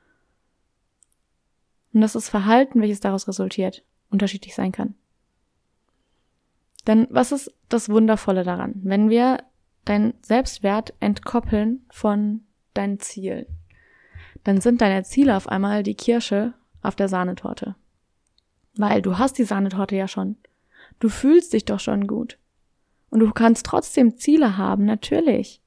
Und 1.93 2.01
dass 2.01 2.13
das 2.13 2.29
Verhalten, 2.29 2.81
welches 2.81 2.99
daraus 2.99 3.27
resultiert, 3.27 3.83
unterschiedlich 4.09 4.53
sein 4.53 4.71
kann. 4.71 4.95
Denn 6.87 7.07
was 7.09 7.31
ist 7.31 7.53
das 7.69 7.89
Wundervolle 7.89 8.43
daran, 8.43 8.73
wenn 8.83 9.09
wir 9.09 9.43
deinen 9.85 10.13
Selbstwert 10.21 10.93
entkoppeln 10.99 11.85
von 11.89 12.41
deinen 12.73 12.99
Zielen? 12.99 13.45
Dann 14.45 14.61
sind 14.61 14.81
deine 14.81 15.03
Ziele 15.03 15.35
auf 15.35 15.49
einmal 15.49 15.83
die 15.83 15.95
Kirsche 15.95 16.53
auf 16.81 16.95
der 16.95 17.09
Sahnetorte. 17.09 17.75
Weil 18.77 19.01
du 19.01 19.17
hast 19.17 19.37
die 19.37 19.43
Sahnetorte 19.43 19.95
ja 19.95 20.07
schon. 20.07 20.37
Du 20.99 21.09
fühlst 21.09 21.53
dich 21.53 21.65
doch 21.65 21.79
schon 21.79 22.07
gut. 22.07 22.37
Und 23.09 23.19
du 23.19 23.31
kannst 23.31 23.65
trotzdem 23.65 24.17
Ziele 24.17 24.57
haben, 24.57 24.85
natürlich. 24.85 25.61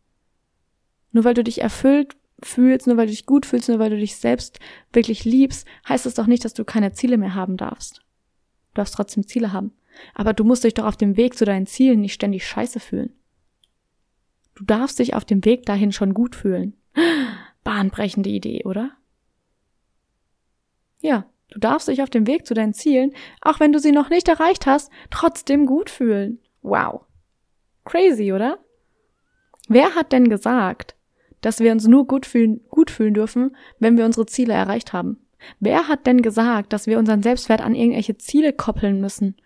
Nur 1.12 1.24
weil 1.24 1.34
du 1.34 1.44
dich 1.44 1.60
erfüllt 1.60 2.16
fühlst, 2.42 2.86
nur 2.86 2.96
weil 2.96 3.06
du 3.06 3.12
dich 3.12 3.26
gut 3.26 3.44
fühlst, 3.44 3.68
nur 3.68 3.78
weil 3.78 3.90
du 3.90 3.98
dich 3.98 4.16
selbst 4.16 4.60
wirklich 4.92 5.24
liebst, 5.24 5.66
heißt 5.88 6.06
es 6.06 6.14
doch 6.14 6.26
nicht, 6.26 6.44
dass 6.44 6.54
du 6.54 6.64
keine 6.64 6.92
Ziele 6.92 7.18
mehr 7.18 7.34
haben 7.34 7.56
darfst. 7.56 7.98
Du 7.98 8.76
darfst 8.76 8.94
trotzdem 8.94 9.26
Ziele 9.26 9.52
haben. 9.52 9.72
Aber 10.14 10.32
du 10.32 10.44
musst 10.44 10.64
dich 10.64 10.74
doch 10.74 10.84
auf 10.84 10.96
dem 10.96 11.16
Weg 11.16 11.36
zu 11.36 11.44
deinen 11.44 11.66
Zielen 11.66 12.00
nicht 12.00 12.14
ständig 12.14 12.46
scheiße 12.46 12.80
fühlen. 12.80 13.12
Du 14.54 14.64
darfst 14.64 14.98
dich 14.98 15.14
auf 15.14 15.24
dem 15.24 15.44
Weg 15.44 15.64
dahin 15.66 15.92
schon 15.92 16.14
gut 16.14 16.36
fühlen. 16.36 16.76
Bahnbrechende 17.64 18.30
Idee, 18.30 18.64
oder? 18.64 18.90
Ja, 21.00 21.24
du 21.48 21.58
darfst 21.58 21.88
dich 21.88 22.02
auf 22.02 22.10
dem 22.10 22.26
Weg 22.26 22.46
zu 22.46 22.54
deinen 22.54 22.74
Zielen, 22.74 23.12
auch 23.40 23.60
wenn 23.60 23.72
du 23.72 23.78
sie 23.78 23.92
noch 23.92 24.10
nicht 24.10 24.28
erreicht 24.28 24.66
hast, 24.66 24.90
trotzdem 25.10 25.66
gut 25.66 25.88
fühlen. 25.88 26.40
Wow. 26.62 27.02
Crazy, 27.84 28.32
oder? 28.32 28.58
Wer 29.68 29.94
hat 29.94 30.12
denn 30.12 30.28
gesagt, 30.28 30.94
dass 31.40 31.60
wir 31.60 31.72
uns 31.72 31.86
nur 31.86 32.06
gut 32.06 32.26
fühlen, 32.26 32.60
gut 32.68 32.90
fühlen 32.90 33.14
dürfen, 33.14 33.56
wenn 33.78 33.96
wir 33.96 34.04
unsere 34.04 34.26
Ziele 34.26 34.52
erreicht 34.52 34.92
haben? 34.92 35.26
Wer 35.58 35.88
hat 35.88 36.06
denn 36.06 36.20
gesagt, 36.20 36.72
dass 36.72 36.86
wir 36.86 36.98
unseren 36.98 37.22
Selbstwert 37.22 37.62
an 37.62 37.74
irgendwelche 37.74 38.18
Ziele 38.18 38.52
koppeln 38.52 39.00
müssen? 39.00 39.36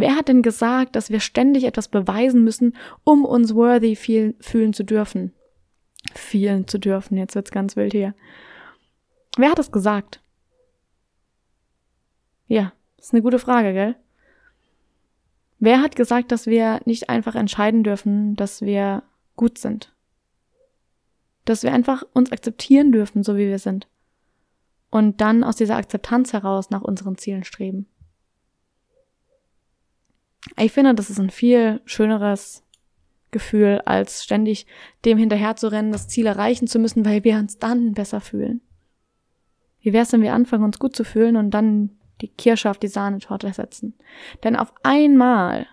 Wer 0.00 0.16
hat 0.16 0.28
denn 0.28 0.40
gesagt, 0.40 0.96
dass 0.96 1.10
wir 1.10 1.20
ständig 1.20 1.64
etwas 1.64 1.88
beweisen 1.88 2.42
müssen, 2.42 2.74
um 3.04 3.26
uns 3.26 3.54
worthy 3.54 3.94
fühlen 3.96 4.72
zu 4.72 4.82
dürfen? 4.82 5.34
Fühlen 6.14 6.66
zu 6.66 6.78
dürfen, 6.78 7.18
jetzt 7.18 7.34
wird's 7.34 7.50
ganz 7.50 7.76
wild 7.76 7.92
hier. 7.92 8.14
Wer 9.36 9.50
hat 9.50 9.58
das 9.58 9.70
gesagt? 9.70 10.22
Ja, 12.46 12.72
ist 12.96 13.12
eine 13.12 13.20
gute 13.20 13.38
Frage, 13.38 13.74
gell? 13.74 13.94
Wer 15.58 15.82
hat 15.82 15.96
gesagt, 15.96 16.32
dass 16.32 16.46
wir 16.46 16.80
nicht 16.86 17.10
einfach 17.10 17.34
entscheiden 17.34 17.84
dürfen, 17.84 18.36
dass 18.36 18.62
wir 18.62 19.02
gut 19.36 19.58
sind? 19.58 19.94
Dass 21.44 21.62
wir 21.62 21.74
einfach 21.74 22.04
uns 22.14 22.32
akzeptieren 22.32 22.90
dürfen, 22.90 23.22
so 23.22 23.36
wie 23.36 23.48
wir 23.48 23.58
sind. 23.58 23.86
Und 24.90 25.20
dann 25.20 25.44
aus 25.44 25.56
dieser 25.56 25.76
Akzeptanz 25.76 26.32
heraus 26.32 26.70
nach 26.70 26.80
unseren 26.80 27.18
Zielen 27.18 27.44
streben. 27.44 27.86
Ich 30.56 30.72
finde, 30.72 30.94
das 30.94 31.10
ist 31.10 31.18
ein 31.18 31.30
viel 31.30 31.80
schöneres 31.84 32.64
Gefühl, 33.30 33.80
als 33.84 34.24
ständig 34.24 34.66
dem 35.04 35.18
hinterher 35.18 35.56
zu 35.56 35.68
rennen, 35.70 35.92
das 35.92 36.08
Ziel 36.08 36.26
erreichen 36.26 36.66
zu 36.66 36.78
müssen, 36.78 37.04
weil 37.04 37.24
wir 37.24 37.36
uns 37.36 37.58
dann 37.58 37.92
besser 37.92 38.20
fühlen. 38.20 38.60
Wie 39.80 39.92
wär's, 39.92 40.12
wenn 40.12 40.22
wir 40.22 40.34
anfangen, 40.34 40.64
uns 40.64 40.78
gut 40.78 40.96
zu 40.96 41.04
fühlen 41.04 41.36
und 41.36 41.50
dann 41.50 41.90
die 42.20 42.28
Kirsche 42.28 42.70
auf 42.70 42.78
die 42.78 42.88
Sahnetorte 42.88 43.52
setzen? 43.52 43.94
Denn 44.42 44.56
auf 44.56 44.72
einmal 44.82 45.66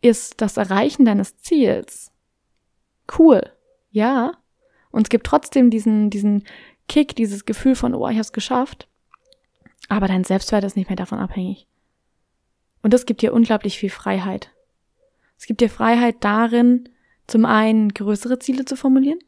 ist 0.00 0.40
das 0.40 0.56
Erreichen 0.56 1.04
deines 1.04 1.36
Ziels 1.38 2.10
cool, 3.18 3.42
ja, 3.90 4.32
und 4.90 5.06
es 5.06 5.10
gibt 5.10 5.26
trotzdem 5.26 5.70
diesen, 5.70 6.10
diesen 6.10 6.44
Kick, 6.88 7.14
dieses 7.16 7.44
Gefühl 7.44 7.74
von, 7.74 7.94
oh, 7.94 8.08
ich 8.08 8.18
hab's 8.18 8.32
geschafft, 8.32 8.88
aber 9.88 10.08
dein 10.08 10.24
Selbstwert 10.24 10.64
ist 10.64 10.76
nicht 10.76 10.88
mehr 10.88 10.96
davon 10.96 11.18
abhängig. 11.18 11.66
Und 12.82 12.94
das 12.94 13.06
gibt 13.06 13.22
dir 13.22 13.32
unglaublich 13.32 13.78
viel 13.78 13.90
Freiheit. 13.90 14.50
Es 15.38 15.46
gibt 15.46 15.60
dir 15.60 15.70
Freiheit 15.70 16.16
darin, 16.20 16.88
zum 17.26 17.44
einen 17.44 17.94
größere 17.94 18.38
Ziele 18.38 18.64
zu 18.64 18.76
formulieren, 18.76 19.18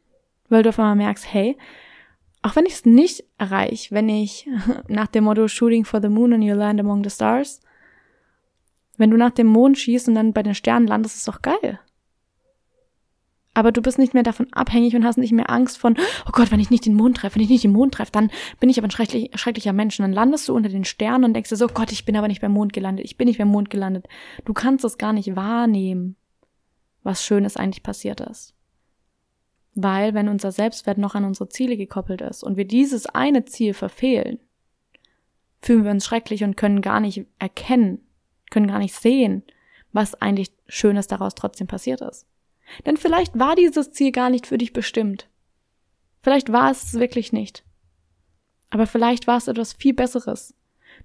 weil 0.49 0.63
du 0.63 0.69
auf 0.69 0.79
einmal 0.79 0.95
merkst, 0.95 1.31
hey, 1.31 1.57
auch 2.41 2.55
wenn 2.55 2.65
ich 2.65 2.73
es 2.73 2.85
nicht 2.85 3.23
erreiche, 3.37 3.95
wenn 3.95 4.09
ich 4.09 4.47
nach 4.87 5.07
dem 5.07 5.23
Motto 5.23 5.47
Shooting 5.47 5.85
for 5.85 6.01
the 6.01 6.09
Moon 6.09 6.33
and 6.33 6.43
you 6.43 6.53
land 6.53 6.79
among 6.79 7.03
the 7.03 7.09
stars, 7.09 7.61
wenn 8.97 9.09
du 9.09 9.17
nach 9.17 9.31
dem 9.31 9.47
Mond 9.47 9.77
schießt 9.77 10.07
und 10.07 10.15
dann 10.15 10.33
bei 10.33 10.43
den 10.43 10.53
Sternen 10.53 10.87
landest, 10.87 11.17
ist 11.17 11.27
doch 11.27 11.41
geil. 11.41 11.79
Aber 13.53 13.71
du 13.71 13.81
bist 13.81 13.99
nicht 13.99 14.13
mehr 14.13 14.23
davon 14.23 14.51
abhängig 14.51 14.95
und 14.95 15.05
hast 15.05 15.17
nicht 15.17 15.31
mehr 15.31 15.49
Angst 15.49 15.77
von, 15.77 15.95
oh 16.25 16.31
Gott, 16.31 16.51
wenn 16.51 16.59
ich 16.59 16.71
nicht 16.71 16.85
den 16.85 16.95
Mond 16.95 17.17
treffe, 17.17 17.35
wenn 17.35 17.43
ich 17.43 17.49
nicht 17.49 17.63
den 17.63 17.71
Mond 17.71 17.93
treffe, 17.93 18.11
dann 18.11 18.31
bin 18.59 18.69
ich 18.69 18.79
aber 18.79 18.87
ein 18.87 18.91
schrecklich, 18.91 19.29
schrecklicher 19.35 19.73
Mensch. 19.73 19.99
Und 19.99 20.03
dann 20.03 20.13
landest 20.13 20.47
du 20.47 20.55
unter 20.55 20.69
den 20.69 20.85
Sternen 20.85 21.25
und 21.25 21.33
denkst 21.33 21.49
dir 21.49 21.55
so, 21.55 21.65
oh 21.65 21.73
Gott, 21.73 21.91
ich 21.91 22.05
bin 22.05 22.15
aber 22.15 22.27
nicht 22.27 22.41
beim 22.41 22.51
Mond 22.51 22.73
gelandet, 22.73 23.05
ich 23.05 23.17
bin 23.17 23.27
nicht 23.27 23.37
beim 23.37 23.49
Mond 23.49 23.69
gelandet. 23.69 24.07
Du 24.45 24.53
kannst 24.53 24.83
es 24.85 24.97
gar 24.97 25.13
nicht 25.13 25.35
wahrnehmen, 25.35 26.15
was 27.03 27.23
Schönes 27.23 27.55
eigentlich 27.55 27.83
passiert 27.83 28.21
ist. 28.21 28.55
Weil, 29.75 30.13
wenn 30.13 30.29
unser 30.29 30.51
Selbstwert 30.51 30.97
noch 30.97 31.15
an 31.15 31.25
unsere 31.25 31.49
Ziele 31.49 31.77
gekoppelt 31.77 32.21
ist 32.21 32.43
und 32.43 32.57
wir 32.57 32.65
dieses 32.65 33.05
eine 33.07 33.45
Ziel 33.45 33.73
verfehlen, 33.73 34.39
fühlen 35.61 35.83
wir 35.83 35.91
uns 35.91 36.05
schrecklich 36.05 36.43
und 36.43 36.57
können 36.57 36.81
gar 36.81 36.99
nicht 36.99 37.25
erkennen, 37.39 37.99
können 38.49 38.67
gar 38.67 38.79
nicht 38.79 38.95
sehen, 38.95 39.43
was 39.91 40.15
eigentlich 40.15 40.51
Schönes 40.67 41.07
daraus 41.07 41.35
trotzdem 41.35 41.67
passiert 41.67 42.01
ist. 42.01 42.27
Denn 42.85 42.97
vielleicht 42.97 43.37
war 43.37 43.55
dieses 43.55 43.91
Ziel 43.91 44.11
gar 44.11 44.29
nicht 44.29 44.47
für 44.47 44.57
dich 44.57 44.73
bestimmt. 44.73 45.27
Vielleicht 46.21 46.51
war 46.51 46.71
es 46.71 46.93
wirklich 46.93 47.33
nicht. 47.33 47.63
Aber 48.69 48.87
vielleicht 48.87 49.27
war 49.27 49.37
es 49.37 49.47
etwas 49.47 49.73
viel 49.73 49.93
Besseres. 49.93 50.55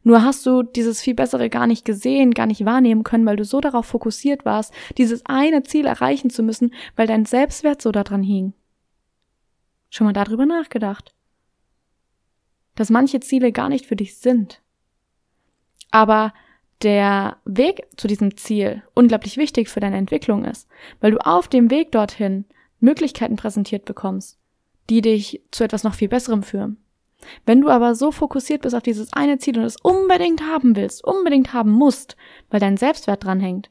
Nur 0.02 0.22
hast 0.22 0.46
du 0.46 0.62
dieses 0.62 1.00
viel 1.00 1.14
Bessere 1.14 1.50
gar 1.50 1.66
nicht 1.66 1.84
gesehen, 1.84 2.32
gar 2.32 2.46
nicht 2.46 2.64
wahrnehmen 2.64 3.04
können, 3.04 3.26
weil 3.26 3.36
du 3.36 3.44
so 3.44 3.60
darauf 3.60 3.86
fokussiert 3.86 4.44
warst, 4.44 4.72
dieses 4.96 5.26
eine 5.26 5.62
Ziel 5.64 5.86
erreichen 5.86 6.30
zu 6.30 6.42
müssen, 6.42 6.72
weil 6.96 7.06
dein 7.06 7.26
Selbstwert 7.26 7.82
so 7.82 7.90
daran 7.90 8.22
hing. 8.22 8.54
Schon 9.90 10.06
mal 10.06 10.12
darüber 10.12 10.46
nachgedacht. 10.46 11.14
Dass 12.74 12.90
manche 12.90 13.20
Ziele 13.20 13.50
gar 13.52 13.68
nicht 13.68 13.86
für 13.86 13.96
dich 13.96 14.16
sind. 14.18 14.62
Aber 15.90 16.32
der 16.82 17.38
Weg 17.44 17.86
zu 17.96 18.06
diesem 18.06 18.36
Ziel 18.36 18.82
unglaublich 18.94 19.36
wichtig 19.36 19.68
für 19.68 19.80
deine 19.80 19.96
Entwicklung 19.96 20.44
ist, 20.44 20.68
weil 21.00 21.10
du 21.10 21.18
auf 21.18 21.48
dem 21.48 21.70
Weg 21.70 21.92
dorthin 21.92 22.44
Möglichkeiten 22.80 23.36
präsentiert 23.36 23.84
bekommst, 23.84 24.38
die 24.88 25.00
dich 25.00 25.42
zu 25.50 25.64
etwas 25.64 25.82
noch 25.82 25.94
viel 25.94 26.08
Besserem 26.08 26.42
führen. 26.42 26.78
Wenn 27.44 27.60
du 27.60 27.68
aber 27.68 27.94
so 27.94 28.12
fokussiert 28.12 28.62
bist 28.62 28.76
auf 28.76 28.82
dieses 28.82 29.12
eine 29.12 29.38
Ziel 29.38 29.58
und 29.58 29.64
es 29.64 29.76
unbedingt 29.82 30.42
haben 30.42 30.76
willst, 30.76 31.04
unbedingt 31.04 31.52
haben 31.52 31.72
musst, 31.72 32.16
weil 32.48 32.60
dein 32.60 32.76
Selbstwert 32.76 33.24
dranhängt, 33.24 33.70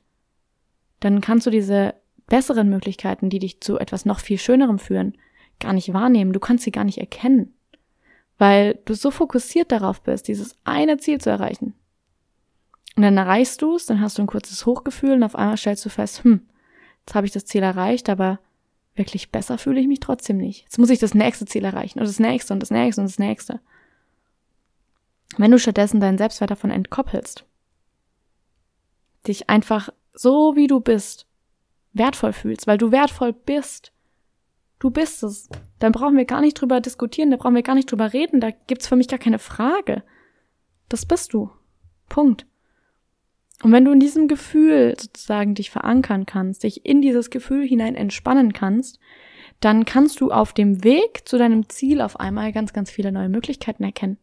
dann 0.99 1.21
kannst 1.21 1.47
du 1.47 1.49
diese 1.49 1.95
besseren 2.27 2.69
Möglichkeiten, 2.69 3.29
die 3.29 3.39
dich 3.39 3.61
zu 3.61 3.79
etwas 3.79 4.05
noch 4.05 4.19
viel 4.19 4.37
Schönerem 4.37 4.79
führen, 4.79 5.17
gar 5.59 5.73
nicht 5.73 5.93
wahrnehmen. 5.93 6.33
Du 6.33 6.39
kannst 6.39 6.65
sie 6.65 6.71
gar 6.71 6.83
nicht 6.83 6.97
erkennen, 6.97 7.53
weil 8.37 8.79
du 8.85 8.93
so 8.93 9.11
fokussiert 9.11 9.71
darauf 9.71 10.01
bist, 10.01 10.27
dieses 10.27 10.55
eine 10.65 10.97
Ziel 10.97 11.19
zu 11.19 11.29
erreichen. 11.29 11.73
Und 12.97 13.03
dann 13.03 13.15
erreichst 13.15 13.61
du 13.61 13.75
es, 13.75 13.85
dann 13.85 14.01
hast 14.01 14.17
du 14.17 14.23
ein 14.23 14.27
kurzes 14.27 14.65
Hochgefühl 14.65 15.11
und 15.13 15.23
auf 15.23 15.35
einmal 15.35 15.55
stellst 15.55 15.85
du 15.85 15.89
fest, 15.89 16.23
hm, 16.23 16.41
jetzt 17.05 17.13
habe 17.13 17.27
ich 17.27 17.31
das 17.31 17.45
Ziel 17.45 17.61
erreicht, 17.61 18.09
aber 18.09 18.39
wirklich 18.95 19.31
besser 19.31 19.59
fühle 19.59 19.79
ich 19.79 19.87
mich 19.87 19.99
trotzdem 19.99 20.37
nicht. 20.37 20.63
Jetzt 20.63 20.79
muss 20.79 20.89
ich 20.89 20.97
das 20.97 21.13
nächste 21.13 21.45
Ziel 21.45 21.63
erreichen 21.63 21.99
und 21.99 22.07
das 22.07 22.19
nächste 22.19 22.53
und 22.53 22.59
das 22.59 22.71
nächste 22.71 23.01
und 23.01 23.07
das 23.07 23.19
nächste. 23.19 23.59
Wenn 25.37 25.51
du 25.51 25.59
stattdessen 25.59 25.99
deinen 25.99 26.17
Selbstwert 26.17 26.49
davon 26.49 26.71
entkoppelst, 26.71 27.45
dich 29.27 29.47
einfach 29.47 29.89
so 30.13 30.55
wie 30.55 30.65
du 30.65 30.79
bist 30.79 31.27
wertvoll 31.93 32.33
fühlst, 32.33 32.65
weil 32.65 32.79
du 32.79 32.91
wertvoll 32.91 33.31
bist. 33.31 33.91
Du 34.79 34.89
bist 34.89 35.21
es. 35.21 35.49
Dann 35.77 35.91
brauchen 35.91 36.17
wir 36.17 36.25
gar 36.25 36.41
nicht 36.41 36.59
drüber 36.59 36.81
diskutieren, 36.81 37.29
da 37.29 37.37
brauchen 37.37 37.55
wir 37.55 37.61
gar 37.61 37.75
nicht 37.75 37.91
drüber 37.91 38.13
reden, 38.13 38.41
da 38.41 38.49
gibt's 38.49 38.87
für 38.87 38.95
mich 38.95 39.07
gar 39.07 39.19
keine 39.19 39.39
Frage. 39.39 40.01
Das 40.89 41.05
bist 41.05 41.33
du. 41.33 41.51
Punkt. 42.09 42.47
Und 43.63 43.71
wenn 43.71 43.85
du 43.85 43.91
in 43.91 43.99
diesem 43.99 44.27
Gefühl 44.27 44.95
sozusagen 44.99 45.55
dich 45.55 45.71
verankern 45.71 46.25
kannst, 46.25 46.63
dich 46.63 46.85
in 46.85 47.01
dieses 47.01 47.29
Gefühl 47.29 47.65
hinein 47.65 47.95
entspannen 47.95 48.53
kannst, 48.53 48.99
dann 49.59 49.85
kannst 49.85 50.21
du 50.21 50.31
auf 50.31 50.53
dem 50.53 50.83
Weg 50.83 51.27
zu 51.27 51.37
deinem 51.37 51.67
Ziel 51.67 52.01
auf 52.01 52.19
einmal 52.19 52.51
ganz, 52.51 52.73
ganz 52.73 52.91
viele 52.91 53.11
neue 53.11 53.29
Möglichkeiten 53.29 53.83
erkennen. 53.83 54.17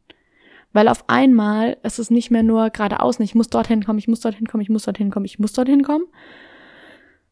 Weil 0.73 0.88
auf 0.88 1.09
einmal 1.09 1.76
ist 1.83 1.99
es 1.99 2.11
nicht 2.11 2.31
mehr 2.31 2.43
nur 2.43 2.71
geradeaus, 2.71 3.21
ich 3.21 3.35
muss 3.35 3.49
dorthin 3.49 3.85
kommen, 3.85 3.99
ich 3.99 4.09
muss 4.09 4.21
dorthin 4.21 4.47
kommen, 4.47 4.61
ich 4.61 4.69
muss 4.69 4.85
dorthin 4.85 5.11
kommen, 5.11 5.25
ich 5.25 5.38
muss 5.38 5.53
dorthin 5.53 5.83
kommen, 5.83 6.05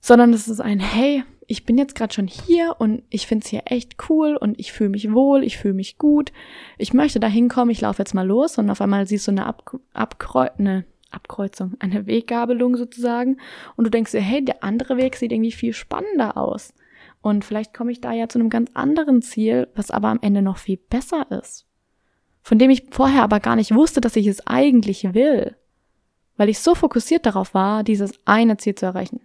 sondern 0.00 0.32
es 0.32 0.48
ist 0.48 0.60
ein, 0.60 0.80
hey, 0.80 1.24
ich 1.46 1.64
bin 1.64 1.76
jetzt 1.76 1.94
gerade 1.94 2.14
schon 2.14 2.28
hier 2.28 2.76
und 2.78 3.02
ich 3.10 3.26
finde 3.26 3.44
es 3.44 3.50
hier 3.50 3.62
echt 3.66 3.96
cool 4.08 4.36
und 4.36 4.58
ich 4.58 4.72
fühle 4.72 4.90
mich 4.90 5.12
wohl, 5.12 5.42
ich 5.44 5.58
fühle 5.58 5.74
mich 5.74 5.98
gut, 5.98 6.32
ich 6.78 6.94
möchte 6.94 7.20
da 7.20 7.26
hinkommen, 7.26 7.70
ich 7.70 7.80
laufe 7.80 8.00
jetzt 8.00 8.14
mal 8.14 8.26
los 8.26 8.58
und 8.58 8.70
auf 8.70 8.80
einmal 8.80 9.06
siehst 9.06 9.26
du 9.26 9.32
eine, 9.32 9.46
Ab 9.46 9.78
Abkreu 9.92 10.48
eine 10.56 10.84
Abkreuzung, 11.14 11.74
eine 11.78 12.06
Weggabelung 12.06 12.76
sozusagen. 12.76 13.38
Und 13.76 13.84
du 13.84 13.90
denkst 13.90 14.12
dir, 14.12 14.20
hey, 14.20 14.44
der 14.44 14.62
andere 14.64 14.96
Weg 14.96 15.16
sieht 15.16 15.32
irgendwie 15.32 15.52
viel 15.52 15.72
spannender 15.72 16.36
aus. 16.36 16.74
Und 17.20 17.44
vielleicht 17.44 17.72
komme 17.72 17.92
ich 17.92 18.00
da 18.00 18.12
ja 18.12 18.28
zu 18.28 18.38
einem 18.38 18.50
ganz 18.50 18.70
anderen 18.74 19.22
Ziel, 19.22 19.68
was 19.74 19.90
aber 19.90 20.08
am 20.08 20.18
Ende 20.22 20.42
noch 20.42 20.58
viel 20.58 20.76
besser 20.76 21.26
ist. 21.30 21.66
Von 22.42 22.58
dem 22.58 22.70
ich 22.70 22.86
vorher 22.90 23.22
aber 23.22 23.38
gar 23.38 23.56
nicht 23.56 23.74
wusste, 23.74 24.00
dass 24.00 24.16
ich 24.16 24.26
es 24.26 24.46
eigentlich 24.46 25.14
will, 25.14 25.56
weil 26.36 26.48
ich 26.48 26.58
so 26.58 26.74
fokussiert 26.74 27.24
darauf 27.24 27.54
war, 27.54 27.84
dieses 27.84 28.12
eine 28.24 28.56
Ziel 28.56 28.74
zu 28.74 28.86
erreichen. 28.86 29.20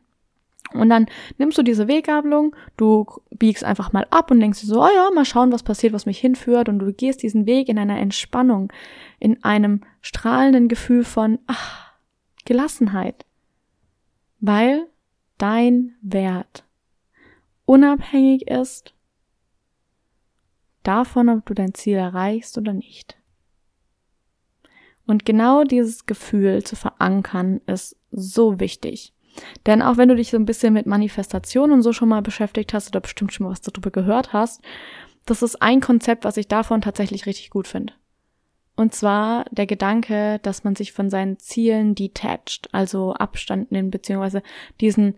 Und 0.74 0.90
dann 0.90 1.08
nimmst 1.38 1.58
du 1.58 1.64
diese 1.64 1.88
Weggabelung, 1.88 2.56
du 2.76 3.06
biegst 3.32 3.64
einfach 3.64 3.94
mal 3.94 4.06
ab 4.10 4.32
und 4.32 4.40
denkst 4.40 4.62
dir 4.62 4.68
so, 4.68 4.84
oh 4.84 4.90
ja, 4.94 5.10
mal 5.14 5.26
schauen, 5.26 5.52
was 5.52 5.64
passiert, 5.64 5.94
was 5.94 6.06
mich 6.06 6.20
hinführt. 6.20 6.70
Und 6.70 6.80
du 6.80 6.92
gehst 6.92 7.24
diesen 7.24 7.46
Weg 7.46 7.70
in 7.70 7.80
einer 7.80 7.98
Entspannung, 7.98 8.72
in 9.20 9.44
einem 9.44 9.82
strahlenden 10.02 10.68
Gefühl 10.68 11.04
von 11.04 11.40
ach, 11.48 11.94
Gelassenheit. 12.46 13.26
Weil 14.40 14.88
dein 15.38 15.96
Wert 16.02 16.66
unabhängig 17.66 18.48
ist 18.48 18.94
davon, 20.84 21.30
ob 21.30 21.46
du 21.46 21.54
dein 21.54 21.74
Ziel 21.74 21.98
erreichst 21.98 22.58
oder 22.58 22.74
nicht. 22.74 23.18
Und 25.06 25.26
genau 25.26 25.64
dieses 25.64 26.06
Gefühl 26.06 26.64
zu 26.64 26.76
verankern 26.76 27.62
ist 27.66 27.96
so 28.12 28.60
wichtig. 28.60 29.14
Denn 29.66 29.82
auch 29.82 29.98
wenn 29.98 30.10
du 30.10 30.16
dich 30.16 30.32
so 30.32 30.38
ein 30.38 30.46
bisschen 30.46 30.74
mit 30.74 30.86
Manifestation 30.86 31.72
und 31.72 31.82
so 31.82 31.94
schon 31.94 32.10
mal 32.10 32.22
beschäftigt 32.22 32.74
hast 32.74 32.90
oder 32.90 33.02
bestimmt 33.02 33.34
schon 33.34 33.46
mal 33.46 33.52
was 33.52 33.62
darüber 33.62 33.92
gehört 33.92 34.34
hast, 34.34 34.62
das 35.26 35.42
ist 35.42 35.62
ein 35.62 35.82
Konzept, 35.82 36.24
was 36.24 36.38
ich 36.38 36.48
davon 36.48 36.82
tatsächlich 36.82 37.26
richtig 37.26 37.50
gut 37.50 37.68
finde. 37.68 37.94
Und 38.76 38.94
zwar 38.94 39.46
der 39.52 39.66
Gedanke, 39.66 40.40
dass 40.44 40.64
man 40.64 40.76
sich 40.76 40.94
von 40.94 41.10
seinen 41.10 41.40
Zielen 41.40 41.96
detached, 41.96 42.70
also 42.72 43.14
Abstand 43.14 43.72
nimmt, 43.72 43.92
beziehungsweise 43.92 44.44
diesen, 44.80 45.16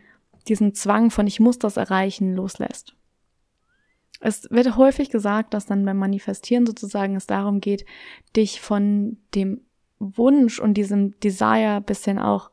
diesen 0.48 0.74
Zwang 0.74 1.12
von 1.12 1.28
ich 1.28 1.40
muss 1.40 1.60
das 1.60 1.78
erreichen 1.78 2.34
loslässt. 2.36 2.96
Es 4.22 4.50
wird 4.50 4.76
häufig 4.78 5.10
gesagt, 5.10 5.54
dass 5.54 5.66
dann 5.66 5.86
beim 5.86 5.98
Manifestieren 5.98 6.66
sozusagen 6.66 7.16
es 7.16 7.28
darum 7.28 7.60
geht, 7.60 7.86
dich 8.36 8.62
von 8.62 9.18
dem 9.36 9.62
Wunsch 10.00 10.60
und 10.60 10.76
diesem 10.76 11.20
Desire 11.20 11.82
bisschen 11.86 12.18
auch 12.18 12.52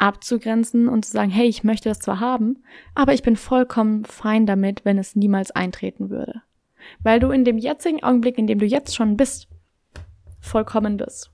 abzugrenzen 0.00 0.88
und 0.88 1.04
zu 1.04 1.12
sagen, 1.12 1.30
hey, 1.30 1.46
ich 1.46 1.62
möchte 1.62 1.88
das 1.88 1.98
zwar 1.98 2.20
haben, 2.20 2.62
aber 2.94 3.12
ich 3.12 3.22
bin 3.22 3.36
vollkommen 3.36 4.04
fein 4.04 4.46
damit, 4.46 4.84
wenn 4.84 4.98
es 4.98 5.14
niemals 5.14 5.50
eintreten 5.50 6.08
würde. 6.08 6.42
Weil 7.02 7.20
du 7.20 7.30
in 7.30 7.44
dem 7.44 7.58
jetzigen 7.58 8.02
Augenblick, 8.02 8.38
in 8.38 8.46
dem 8.46 8.58
du 8.58 8.66
jetzt 8.66 8.96
schon 8.96 9.16
bist, 9.16 9.48
vollkommen 10.40 10.96
bist. 10.96 11.30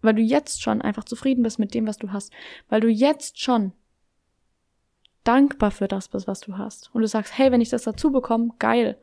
Weil 0.00 0.14
du 0.14 0.22
jetzt 0.22 0.62
schon 0.62 0.82
einfach 0.82 1.04
zufrieden 1.04 1.44
bist 1.44 1.60
mit 1.60 1.74
dem, 1.74 1.86
was 1.86 1.96
du 1.96 2.12
hast. 2.12 2.32
Weil 2.68 2.80
du 2.80 2.88
jetzt 2.88 3.40
schon 3.40 3.72
dankbar 5.22 5.70
für 5.70 5.86
das 5.86 6.08
bist, 6.08 6.26
was 6.26 6.40
du 6.40 6.58
hast. 6.58 6.90
Und 6.92 7.02
du 7.02 7.08
sagst, 7.08 7.38
hey, 7.38 7.52
wenn 7.52 7.60
ich 7.60 7.70
das 7.70 7.84
dazu 7.84 8.10
bekomme, 8.10 8.50
geil. 8.58 8.98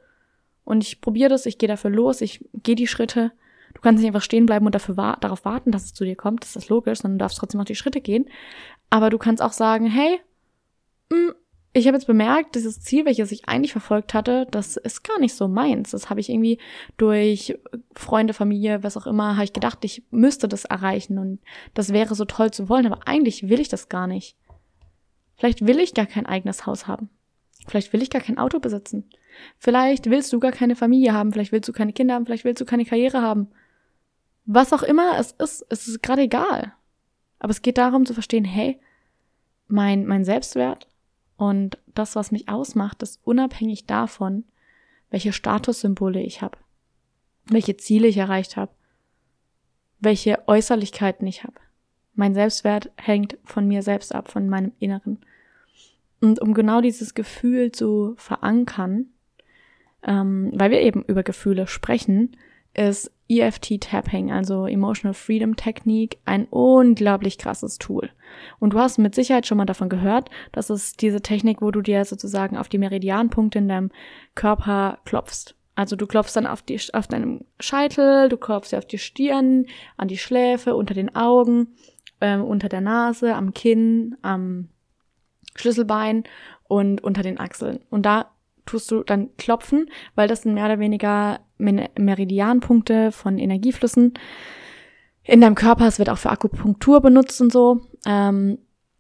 Und 0.66 0.84
ich 0.84 1.00
probiere 1.00 1.30
das, 1.30 1.46
ich 1.46 1.58
gehe 1.58 1.70
dafür 1.70 1.90
los, 1.90 2.20
ich 2.20 2.44
gehe 2.54 2.76
die 2.76 2.88
Schritte. 2.88 3.32
Du 3.74 3.82
kannst 3.82 4.02
nicht 4.02 4.08
einfach 4.08 4.22
stehen 4.22 4.46
bleiben 4.46 4.66
und 4.66 4.76
dafür 4.76 4.98
wa 4.98 5.16
darauf 5.18 5.46
warten, 5.46 5.72
dass 5.72 5.86
es 5.86 5.94
zu 5.94 6.04
dir 6.04 6.16
kommt. 6.16 6.44
Das 6.44 6.56
ist 6.56 6.70
logisch, 6.70 7.00
sondern 7.00 7.18
du 7.18 7.24
darfst 7.24 7.38
trotzdem 7.38 7.60
noch 7.60 7.66
die 7.66 7.76
Schritte 7.76 8.02
gehen. 8.02 8.26
Aber 8.90 9.10
du 9.10 9.18
kannst 9.18 9.42
auch 9.42 9.54
sagen, 9.54 9.86
hey, 9.86 10.20
mh, 11.10 11.18
hm, 11.18 11.34
ich 11.72 11.86
habe 11.86 11.96
jetzt 11.96 12.08
bemerkt, 12.08 12.56
dieses 12.56 12.82
Ziel, 12.82 13.06
welches 13.06 13.32
ich 13.32 13.48
eigentlich 13.48 13.74
verfolgt 13.74 14.16
hatte, 14.16 14.48
das 14.50 14.76
ist 14.76 15.04
gar 15.04 15.20
nicht 15.20 15.36
so 15.36 15.48
meins. 15.48 15.92
Das 15.92 16.10
habe 16.10 16.20
ich 16.20 16.30
irgendwie 16.30 16.58
durch 16.98 17.58
Freunde, 17.94 18.34
Familie, 18.34 18.82
was 18.82 18.98
auch 18.98 19.06
immer, 19.06 19.36
habe 19.36 19.44
ich 19.44 19.54
gedacht, 19.54 19.86
ich 19.86 20.04
müsste 20.10 20.48
das 20.48 20.66
erreichen 20.66 21.20
und 21.20 21.40
das 21.76 21.94
wäre 21.94 22.16
so 22.16 22.26
toll 22.26 22.50
zu 22.50 22.70
wollen, 22.70 22.88
aber 22.88 23.08
eigentlich 23.08 23.50
will 23.50 23.60
ich 23.60 23.70
das 23.70 23.88
gar 23.88 24.08
nicht. 24.08 24.36
Vielleicht 25.38 25.66
will 25.66 25.80
ich 25.80 25.94
gar 25.94 26.08
kein 26.08 26.26
eigenes 26.26 26.66
Haus 26.66 26.88
haben. 26.88 27.10
Vielleicht 27.68 27.94
will 27.94 28.02
ich 28.02 28.10
gar 28.10 28.22
kein 28.22 28.40
Auto 28.40 28.60
besitzen. 28.60 29.08
Vielleicht 29.58 30.10
willst 30.10 30.34
du 30.34 30.40
gar 30.40 30.52
keine 30.52 30.76
Familie 30.76 31.14
haben. 31.14 31.32
Vielleicht 31.32 31.52
willst 31.52 31.70
du 31.70 31.74
keine 31.74 31.94
Kinder 31.94 32.16
haben. 32.16 32.26
Vielleicht 32.26 32.46
willst 32.46 32.60
du 32.60 32.66
keine 32.66 32.84
Karriere 32.84 33.22
haben. 33.22 33.48
Was 34.52 34.74
auch 34.74 34.82
immer 34.82 35.20
es 35.20 35.34
ist, 35.34 35.64
es 35.70 35.88
ist 35.88 36.02
gerade 36.02 36.24
egal. 36.24 36.74
Aber 37.38 37.52
es 37.52 37.62
geht 37.62 37.78
darum 37.78 38.08
zu 38.08 38.16
verstehen, 38.16 38.46
hey, 38.46 38.80
mein, 39.68 40.08
mein 40.08 40.26
Selbstwert 40.26 40.88
und 41.38 41.78
das, 41.94 42.16
was 42.16 42.32
mich 42.32 42.50
ausmacht, 42.50 43.04
ist 43.04 43.20
unabhängig 43.24 43.86
davon, 43.86 44.46
welche 45.12 45.34
Statussymbole 45.34 46.24
ich 46.24 46.42
habe, 46.42 46.58
welche 47.46 47.78
Ziele 47.78 48.08
ich 48.08 48.18
erreicht 48.18 48.58
habe, 48.58 48.72
welche 50.00 50.48
Äußerlichkeiten 50.48 51.28
ich 51.28 51.44
habe. 51.44 51.60
Mein 52.16 52.34
Selbstwert 52.34 52.90
hängt 52.98 53.38
von 53.44 53.68
mir 53.68 53.84
selbst 53.84 54.16
ab, 54.16 54.32
von 54.32 54.50
meinem 54.50 54.72
Inneren. 54.80 55.20
Und 56.22 56.42
um 56.42 56.56
genau 56.56 56.82
dieses 56.82 57.14
Gefühl 57.14 57.72
zu 57.72 58.16
verankern, 58.18 59.12
ähm, 60.02 60.50
weil 60.56 60.72
wir 60.72 60.82
eben 60.82 61.04
über 61.04 61.22
Gefühle 61.22 61.68
sprechen, 61.68 62.36
ist 62.74 63.12
EFT 63.30 63.82
Tapping, 63.82 64.32
also 64.32 64.66
Emotional 64.66 65.14
Freedom 65.14 65.56
Technique, 65.56 66.20
ein 66.26 66.48
unglaublich 66.50 67.38
krasses 67.38 67.78
Tool. 67.78 68.10
Und 68.60 68.74
du 68.74 68.80
hast 68.80 68.98
mit 68.98 69.16
Sicherheit 69.16 69.46
schon 69.46 69.58
mal 69.58 69.66
davon 69.66 69.90
gehört, 69.90 70.30
dass 70.52 70.70
es 70.70 70.94
diese 70.94 71.22
Technik, 71.22 71.62
wo 71.62 71.72
du 71.72 71.82
dir 71.82 72.04
sozusagen 72.06 72.58
auf 72.58 72.70
die 72.70 72.78
Meridianpunkte 72.78 73.60
in 73.60 73.68
deinem 73.68 73.92
Körper 74.36 75.00
klopfst. 75.06 75.56
Also 75.76 75.96
du 75.96 76.08
klopfst 76.08 76.36
dann 76.36 76.48
auf, 76.48 76.62
die, 76.62 76.80
auf 76.94 77.08
deinem 77.08 77.46
Scheitel, 77.60 78.28
du 78.30 78.38
klopfst 78.38 78.74
auf 78.74 78.86
die 78.86 78.98
Stirn, 78.98 79.66
an 79.96 80.08
die 80.08 80.18
Schläfe, 80.18 80.76
unter 80.76 80.94
den 80.94 81.16
Augen 81.16 81.76
ähm, 82.22 82.44
unter 82.44 82.70
der 82.70 82.82
Nase, 82.82 83.36
am 83.36 83.54
Kinn, 83.54 84.18
am 84.22 84.70
Schlüsselbein 85.56 86.24
und 86.68 87.04
unter 87.04 87.24
den 87.24 87.40
Achseln. 87.40 87.80
Und 87.90 88.06
da 88.06 88.32
tust 88.66 88.92
du 88.92 89.04
dann 89.04 89.36
klopfen, 89.38 89.90
weil 90.16 90.28
das 90.28 90.44
sind 90.44 90.54
mehr 90.54 90.66
oder 90.66 90.80
weniger 90.80 91.40
Meridianpunkte 91.60 93.12
von 93.12 93.38
Energieflüssen 93.38 94.14
in 95.24 95.42
deinem 95.42 95.56
Körper. 95.56 95.88
Es 95.88 96.00
wird 96.00 96.10
auch 96.10 96.18
für 96.18 96.32
Akupunktur 96.32 97.02
benutzt 97.02 97.40
und 97.42 97.52
so. 97.52 97.82
Ähm, 98.06 98.58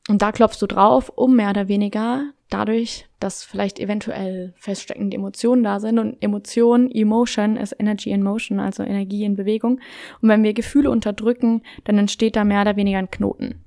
und 0.07 0.21
da 0.21 0.31
klopfst 0.31 0.61
du 0.61 0.67
drauf, 0.67 1.11
um 1.15 1.35
mehr 1.35 1.51
oder 1.51 1.67
weniger 1.67 2.31
dadurch, 2.49 3.07
dass 3.19 3.43
vielleicht 3.43 3.79
eventuell 3.79 4.53
feststeckende 4.57 5.15
Emotionen 5.15 5.63
da 5.63 5.79
sind 5.79 5.99
und 5.99 6.17
Emotion, 6.21 6.89
Emotion 6.91 7.57
ist 7.57 7.75
Energy 7.77 8.09
in 8.09 8.23
Motion, 8.23 8.59
also 8.59 8.83
Energie 8.83 9.23
in 9.23 9.35
Bewegung. 9.35 9.79
Und 10.21 10.29
wenn 10.29 10.43
wir 10.43 10.53
Gefühle 10.53 10.89
unterdrücken, 10.89 11.61
dann 11.83 11.97
entsteht 11.97 12.35
da 12.35 12.43
mehr 12.43 12.61
oder 12.61 12.75
weniger 12.75 12.97
ein 12.97 13.11
Knoten. 13.11 13.63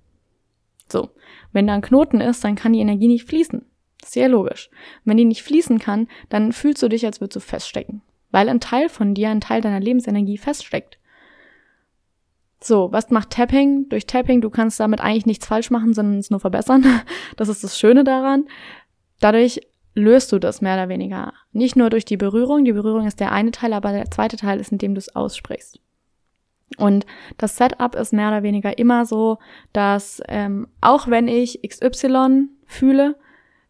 So. 0.91 1.11
Wenn 1.53 1.67
da 1.67 1.75
ein 1.75 1.83
Knoten 1.83 2.21
ist, 2.21 2.45
dann 2.45 2.57
kann 2.57 2.73
die 2.73 2.81
Energie 2.81 3.09
nicht 3.09 3.29
fließen. 3.29 3.65
Sehr 4.05 4.29
logisch. 4.29 4.69
Und 5.05 5.11
wenn 5.11 5.17
die 5.17 5.25
nicht 5.25 5.43
fließen 5.43 5.79
kann, 5.79 6.09
dann 6.29 6.53
fühlst 6.53 6.83
du 6.83 6.89
dich, 6.89 7.07
als 7.07 7.21
würdest 7.21 7.37
du 7.37 7.41
feststecken. 7.41 8.03
Weil 8.33 8.49
ein 8.49 8.61
Teil 8.61 8.89
von 8.89 9.15
dir, 9.15 9.31
ein 9.31 9.41
Teil 9.41 9.61
deiner 9.61 9.81
Lebensenergie 9.81 10.39
feststeckt. 10.39 10.99
So, 12.61 12.91
was 12.93 13.11
macht 13.11 13.31
Tapping? 13.31 13.89
Durch 13.89 14.07
Tapping, 14.07 14.41
du 14.41 14.51
kannst 14.51 14.81
damit 14.81 15.01
eigentlich 15.01 15.27
nichts 15.27 15.47
falsch 15.47 15.71
machen, 15.71 15.95
sondern 15.95 16.19
es 16.19 16.31
nur 16.31 16.41
verbessern. 16.41 16.85
Das 17.37 17.49
ist 17.49 17.63
das 17.63 17.79
Schöne 17.79 18.05
daran. 18.05 18.47
Dadurch 19.21 19.61
löst 19.95 20.33
du 20.33 20.39
das 20.39 20.61
mehr 20.61 20.75
oder 20.75 20.89
weniger. 20.89 21.33
Nicht 21.53 21.77
nur 21.77 21.91
durch 21.91 22.05
die 22.05 22.17
Berührung, 22.17 22.65
die 22.65 22.73
Berührung 22.73 23.07
ist 23.07 23.21
der 23.21 23.33
eine 23.33 23.51
Teil, 23.51 23.73
aber 23.73 23.93
der 23.93 24.11
zweite 24.11 24.37
Teil 24.37 24.61
ist, 24.61 24.73
indem 24.73 24.95
du 24.95 24.99
es 24.99 25.15
aussprichst. 25.15 25.81
Und 26.79 27.05
das 27.37 27.57
Setup 27.57 27.95
ist 27.95 28.13
mehr 28.13 28.29
oder 28.29 28.43
weniger 28.43 28.79
immer 28.79 29.05
so, 29.05 29.39
dass 29.73 30.23
ähm, 30.29 30.69
auch 30.81 31.09
wenn 31.09 31.29
ich 31.29 31.61
XY 31.67 32.49
fühle, 32.65 33.17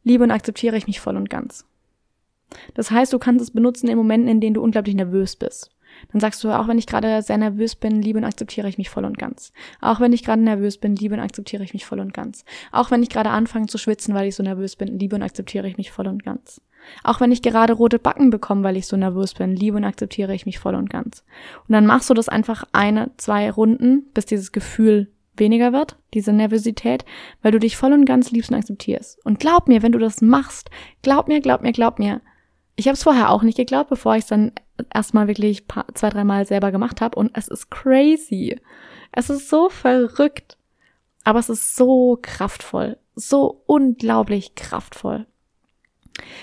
liebe 0.05 0.23
und 0.23 0.31
akzeptiere 0.31 0.77
ich 0.77 0.87
mich 0.87 1.01
voll 1.01 1.17
und 1.17 1.31
ganz. 1.31 1.67
Das 2.75 2.91
heißt, 2.91 3.13
du 3.13 3.19
kannst 3.19 3.43
es 3.43 3.51
benutzen 3.51 3.89
in 3.89 3.97
Momenten, 3.97 4.29
in 4.29 4.41
denen 4.41 4.55
du 4.55 4.63
unglaublich 4.63 4.95
nervös 4.95 5.37
bist. 5.37 5.71
Dann 6.11 6.21
sagst 6.21 6.43
du, 6.43 6.51
auch 6.51 6.69
wenn 6.69 6.79
ich 6.79 6.87
gerade 6.87 7.23
sehr 7.23 7.39
nervös 7.39 7.77
bin, 7.77 8.03
liebe 8.03 8.19
und 8.19 8.25
akzeptiere 8.25 8.69
ich 8.69 8.79
mich 8.79 8.91
voll 8.91 9.05
und 9.05 9.19
ganz. 9.19 9.53
Auch 9.81 10.01
wenn 10.01 10.13
ich 10.13 10.25
gerade 10.25 10.43
nervös 10.43 10.79
bin, 10.79 10.97
liebe 10.97 11.15
und 11.15 11.21
akzeptiere 11.21 11.63
ich 11.63 11.75
mich 11.75 11.87
voll 11.87 12.01
und 12.01 12.15
ganz. 12.15 12.45
Auch 12.73 12.91
wenn 12.91 13.03
ich 13.03 13.11
gerade 13.11 13.31
anfange 13.31 13.67
zu 13.67 13.79
schwitzen, 13.79 14.15
weil 14.15 14.29
ich 14.29 14.35
so 14.35 14.43
nervös 14.43 14.77
bin, 14.77 14.99
liebe 14.99 15.17
und 15.17 15.23
akzeptiere 15.23 15.69
ich 15.69 15.77
mich 15.77 15.91
voll 15.91 16.09
und 16.09 16.25
ganz. 16.25 16.61
Auch 17.05 17.21
wenn 17.21 17.31
ich 17.31 17.43
gerade 17.43 17.75
rote 17.75 17.99
Backen 17.99 18.31
bekomme, 18.31 18.65
weil 18.65 18.77
ich 18.77 18.87
so 18.87 18.97
nervös 18.97 19.35
bin, 19.35 19.55
liebe 19.55 19.77
und 19.77 19.85
akzeptiere 19.85 20.35
ich 20.35 20.47
mich 20.47 20.59
voll 20.59 20.75
und 20.75 20.91
ganz. 20.91 21.25
Und 21.69 21.73
dann 21.75 21.87
machst 21.87 22.11
du 22.11 22.15
das 22.15 22.29
einfach 22.29 22.65
eine, 22.73 23.11
zwei 23.19 23.51
Runden, 23.51 24.07
bis 24.15 24.27
dieses 24.27 24.51
Gefühl 24.51 25.09
weniger 25.37 25.73
wird, 25.73 25.97
diese 26.13 26.33
Nervosität, 26.33 27.05
weil 27.41 27.53
du 27.53 27.59
dich 27.59 27.77
voll 27.77 27.93
und 27.93 28.05
ganz 28.05 28.31
liebst 28.31 28.51
und 28.51 28.57
akzeptierst. 28.57 29.25
Und 29.25 29.39
glaub 29.39 29.69
mir, 29.69 29.83
wenn 29.83 29.93
du 29.93 29.99
das 29.99 30.21
machst, 30.21 30.71
glaub 31.03 31.29
mir, 31.29 31.41
glaub 31.41 31.63
mir, 31.63 31.73
glaub 31.73 31.99
mir. 31.99 32.21
Ich 32.77 32.87
habe 32.87 32.95
es 32.95 33.03
vorher 33.03 33.31
auch 33.31 33.43
nicht 33.43 33.57
geglaubt, 33.57 33.91
bevor 33.91 34.17
ich 34.17 34.23
es 34.23 34.29
dann 34.29 34.53
erstmal 34.93 35.29
wirklich 35.29 35.67
paar, 35.67 35.87
zwei, 35.95 36.09
dreimal 36.11 36.47
selber 36.47 36.73
gemacht 36.73 37.01
habe. 37.01 37.19
Und 37.19 37.31
es 37.35 37.49
ist 37.49 37.71
crazy. 37.71 38.59
Es 39.13 39.31
ist 39.31 39.49
so 39.49 39.69
verrückt. 39.69 40.57
Aber 41.25 41.39
es 41.39 41.49
ist 41.49 41.77
so 41.77 42.19
kraftvoll. 42.21 42.99
So 43.15 43.63
unglaublich 43.67 44.55
kraftvoll. 44.55 45.27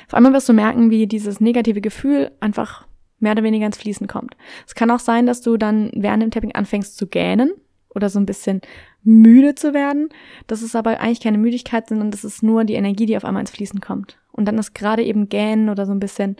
Vor 0.07 0.17
allem 0.17 0.33
wirst 0.33 0.49
du 0.49 0.53
merken, 0.53 0.89
wie 0.89 1.07
dieses 1.07 1.39
negative 1.39 1.81
Gefühl 1.81 2.31
einfach 2.39 2.87
mehr 3.19 3.33
oder 3.33 3.43
weniger 3.43 3.65
ins 3.65 3.77
Fließen 3.77 4.07
kommt. 4.07 4.35
Es 4.65 4.75
kann 4.75 4.91
auch 4.91 4.99
sein, 4.99 5.25
dass 5.25 5.41
du 5.41 5.57
dann 5.57 5.91
während 5.93 6.23
dem 6.23 6.31
Tapping 6.31 6.53
anfängst 6.53 6.97
zu 6.97 7.07
gähnen 7.07 7.51
oder 7.89 8.09
so 8.09 8.19
ein 8.19 8.25
bisschen 8.25 8.61
müde 9.03 9.55
zu 9.55 9.73
werden. 9.73 10.09
Das 10.47 10.61
ist 10.61 10.75
aber 10.75 10.99
eigentlich 10.99 11.21
keine 11.21 11.37
Müdigkeit, 11.37 11.87
sondern 11.87 12.11
das 12.11 12.23
ist 12.23 12.43
nur 12.43 12.63
die 12.63 12.75
Energie, 12.75 13.05
die 13.05 13.17
auf 13.17 13.25
einmal 13.25 13.41
ins 13.41 13.51
Fließen 13.51 13.79
kommt. 13.81 14.17
Und 14.31 14.45
dann 14.45 14.57
ist 14.57 14.73
gerade 14.73 15.03
eben 15.03 15.29
Gähnen 15.29 15.69
oder 15.69 15.85
so 15.85 15.91
ein 15.91 15.99
bisschen 15.99 16.37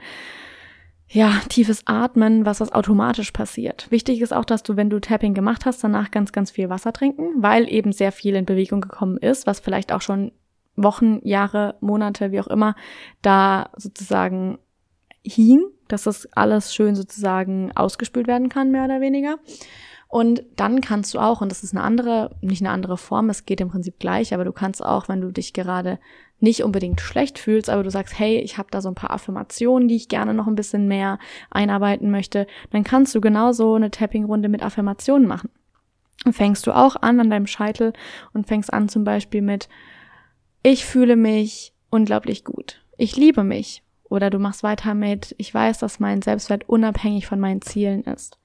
ja, 1.11 1.41
tiefes 1.49 1.87
Atmen, 1.87 2.45
was 2.45 2.61
was 2.61 2.71
automatisch 2.71 3.31
passiert. 3.31 3.89
Wichtig 3.89 4.21
ist 4.21 4.31
auch, 4.33 4.45
dass 4.45 4.61
du, 4.61 4.77
wenn 4.77 4.91
du 4.91 4.99
Tapping 4.99 5.33
gemacht 5.33 5.65
hast, 5.65 5.83
danach 5.83 6.11
ganz, 6.11 6.31
ganz 6.31 6.51
viel 6.51 6.69
Wasser 6.69 6.93
trinken, 6.93 7.41
weil 7.41 7.71
eben 7.71 7.91
sehr 7.91 8.11
viel 8.11 8.35
in 8.35 8.45
Bewegung 8.45 8.79
gekommen 8.79 9.17
ist, 9.17 9.47
was 9.47 9.59
vielleicht 9.59 9.91
auch 9.91 10.01
schon 10.01 10.31
Wochen, 10.75 11.19
Jahre, 11.23 11.75
Monate, 11.81 12.31
wie 12.31 12.39
auch 12.39 12.47
immer, 12.47 12.75
da 13.23 13.69
sozusagen 13.75 14.59
hing, 15.23 15.63
dass 15.87 16.03
das 16.03 16.27
alles 16.33 16.73
schön 16.73 16.95
sozusagen 16.95 17.71
ausgespült 17.75 18.27
werden 18.27 18.49
kann, 18.49 18.71
mehr 18.71 18.85
oder 18.85 19.01
weniger. 19.01 19.37
Und 20.11 20.43
dann 20.55 20.81
kannst 20.81 21.13
du 21.13 21.19
auch, 21.19 21.39
und 21.39 21.51
das 21.51 21.63
ist 21.63 21.75
eine 21.75 21.83
andere, 21.83 22.35
nicht 22.41 22.63
eine 22.63 22.71
andere 22.71 22.97
Form, 22.97 23.29
es 23.29 23.45
geht 23.45 23.61
im 23.61 23.69
Prinzip 23.69 23.99
gleich, 23.99 24.33
aber 24.33 24.43
du 24.43 24.51
kannst 24.51 24.83
auch, 24.83 25.07
wenn 25.07 25.21
du 25.21 25.31
dich 25.31 25.53
gerade 25.53 25.99
nicht 26.39 26.63
unbedingt 26.63 26.99
schlecht 26.99 27.37
fühlst, 27.37 27.69
aber 27.69 27.83
du 27.83 27.91
sagst, 27.91 28.17
hey, 28.17 28.39
ich 28.39 28.57
habe 28.57 28.69
da 28.71 28.81
so 28.81 28.89
ein 28.89 28.95
paar 28.95 29.11
Affirmationen, 29.11 29.87
die 29.87 29.95
ich 29.95 30.09
gerne 30.09 30.33
noch 30.33 30.47
ein 30.47 30.55
bisschen 30.55 30.87
mehr 30.87 31.19
einarbeiten 31.51 32.09
möchte, 32.09 32.47
dann 32.71 32.83
kannst 32.83 33.13
du 33.13 33.21
genauso 33.21 33.75
eine 33.75 33.91
Tapping-Runde 33.91 34.49
mit 34.49 34.63
Affirmationen 34.63 35.27
machen. 35.27 35.51
Und 36.25 36.33
fängst 36.33 36.65
du 36.65 36.71
auch 36.71 36.95
an 36.95 37.19
an 37.19 37.29
deinem 37.29 37.47
Scheitel 37.47 37.93
und 38.33 38.47
fängst 38.47 38.73
an 38.73 38.89
zum 38.89 39.03
Beispiel 39.03 39.43
mit, 39.43 39.69
ich 40.63 40.85
fühle 40.85 41.17
mich 41.17 41.75
unglaublich 41.91 42.43
gut. 42.43 42.83
Ich 42.97 43.15
liebe 43.15 43.43
mich. 43.43 43.83
Oder 44.05 44.31
du 44.31 44.39
machst 44.39 44.63
weiter 44.63 44.95
mit, 44.95 45.35
ich 45.37 45.53
weiß, 45.53 45.77
dass 45.77 45.99
mein 45.99 46.23
Selbstwert 46.23 46.67
unabhängig 46.67 47.27
von 47.27 47.39
meinen 47.39 47.61
Zielen 47.61 48.03
ist. 48.05 48.38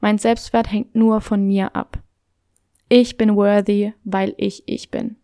Mein 0.00 0.18
Selbstwert 0.18 0.70
hängt 0.70 0.94
nur 0.94 1.20
von 1.20 1.46
mir 1.46 1.76
ab. 1.76 1.98
Ich 2.88 3.16
bin 3.16 3.36
worthy, 3.36 3.94
weil 4.04 4.34
ich 4.36 4.64
ich 4.66 4.90
bin. 4.90 5.16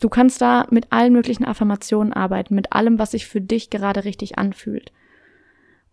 Du 0.00 0.08
kannst 0.08 0.42
da 0.42 0.66
mit 0.70 0.92
allen 0.92 1.12
möglichen 1.12 1.44
Affirmationen 1.44 2.12
arbeiten, 2.12 2.54
mit 2.54 2.72
allem, 2.72 2.98
was 2.98 3.12
sich 3.12 3.26
für 3.26 3.40
dich 3.40 3.70
gerade 3.70 4.04
richtig 4.04 4.36
anfühlt. 4.36 4.92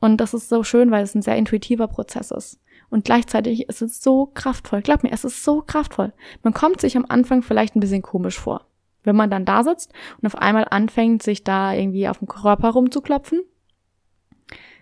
Und 0.02 0.18
das 0.18 0.34
ist 0.34 0.50
so 0.50 0.64
schön, 0.64 0.92
weil 0.92 1.04
es 1.04 1.16
ein 1.16 1.22
sehr 1.22 1.38
intuitiver 1.38 1.88
Prozess 1.88 2.32
ist. 2.32 2.60
Und 2.90 3.06
gleichzeitig 3.06 3.70
ist 3.70 3.82
es 3.82 4.02
so 4.02 4.26
kraftvoll. 4.26 4.82
Glaub 4.82 5.04
mir, 5.04 5.14
es 5.14 5.24
ist 5.24 5.44
so 5.44 5.62
kraftvoll. 5.62 6.12
Man 6.44 6.54
kommt 6.54 6.82
sich 6.82 6.98
am 6.98 7.06
Anfang 7.08 7.42
vielleicht 7.44 7.76
ein 7.76 7.80
bisschen 7.80 8.02
komisch 8.02 8.38
vor. 8.38 8.66
Wenn 9.04 9.16
man 9.16 9.30
dann 9.30 9.46
da 9.46 9.64
sitzt 9.64 9.94
und 10.20 10.28
auf 10.28 10.36
einmal 10.36 10.68
anfängt, 10.70 11.24
sich 11.24 11.44
da 11.44 11.74
irgendwie 11.74 12.10
auf 12.10 12.20
dem 12.20 12.28
Körper 12.28 12.72
rumzuklopfen. 12.72 13.44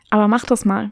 Aber 0.10 0.28
mach 0.28 0.46
das 0.46 0.66
mal. 0.66 0.92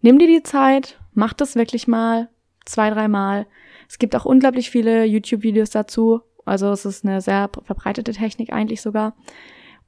Nimm 0.00 0.18
dir 0.18 0.28
die 0.28 0.42
Zeit, 0.42 0.98
mach 1.12 1.32
das 1.32 1.56
wirklich 1.56 1.88
mal, 1.88 2.28
zwei, 2.64 2.90
dreimal. 2.90 3.46
Es 3.88 3.98
gibt 3.98 4.14
auch 4.14 4.24
unglaublich 4.24 4.70
viele 4.70 5.04
YouTube-Videos 5.04 5.70
dazu. 5.70 6.20
Also 6.44 6.70
es 6.70 6.84
ist 6.84 7.04
eine 7.04 7.20
sehr 7.20 7.50
verbreitete 7.64 8.12
Technik 8.12 8.52
eigentlich 8.52 8.80
sogar. 8.80 9.16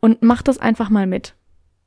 Und 0.01 0.23
mach 0.23 0.43
das 0.43 0.59
einfach 0.59 0.91
mal 0.91 1.07
mit. 1.07 1.35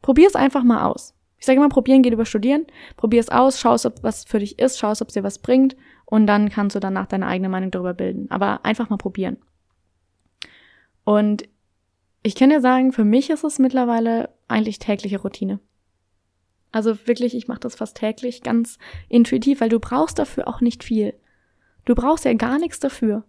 Probier 0.02 0.28
es 0.28 0.36
einfach 0.36 0.64
mal 0.64 0.86
aus. 0.86 1.16
Ich 1.38 1.46
sage 1.46 1.58
immer, 1.58 1.70
probieren 1.70 2.04
geht 2.04 2.14
über 2.14 2.26
studieren. 2.26 2.66
Probier 2.96 3.20
es 3.20 3.30
aus, 3.30 3.60
schau, 3.60 3.74
ob 3.74 4.02
was 4.02 4.24
für 4.24 4.40
dich 4.40 4.60
ist, 4.60 4.80
schau, 4.80 4.92
ob 4.92 5.08
es 5.10 5.14
dir 5.14 5.24
was 5.24 5.40
bringt 5.40 5.76
und 6.06 6.28
dann 6.28 6.50
kannst 6.50 6.76
du 6.76 6.80
danach 6.80 7.08
deine 7.08 7.28
eigene 7.28 7.50
Meinung 7.50 7.72
darüber 7.72 7.94
bilden. 7.94 8.28
Aber 8.30 8.64
einfach 8.64 8.90
mal 8.90 8.98
probieren. 8.98 9.38
Und 11.04 11.44
ich 12.22 12.36
kann 12.36 12.50
dir 12.50 12.62
sagen, 12.62 12.94
für 12.94 13.04
mich 13.04 13.30
ist 13.30 13.44
es 13.44 13.60
mittlerweile 13.60 14.30
eigentlich 14.48 14.80
tägliche 14.80 15.20
Routine. 15.20 15.60
Also 16.74 17.08
wirklich, 17.08 17.36
ich 17.36 17.48
mache 17.48 17.62
das 17.62 17.76
fast 17.76 17.96
täglich 17.96 18.42
ganz 18.42 18.78
intuitiv, 19.08 19.62
weil 19.62 19.70
du 19.70 19.80
brauchst 19.80 20.20
dafür 20.20 20.50
auch 20.50 20.60
nicht 20.60 20.84
viel. 20.84 21.14
Du 21.86 21.96
brauchst 21.96 22.26
ja 22.26 22.34
gar 22.34 22.60
nichts 22.60 22.80
dafür. 22.80 23.24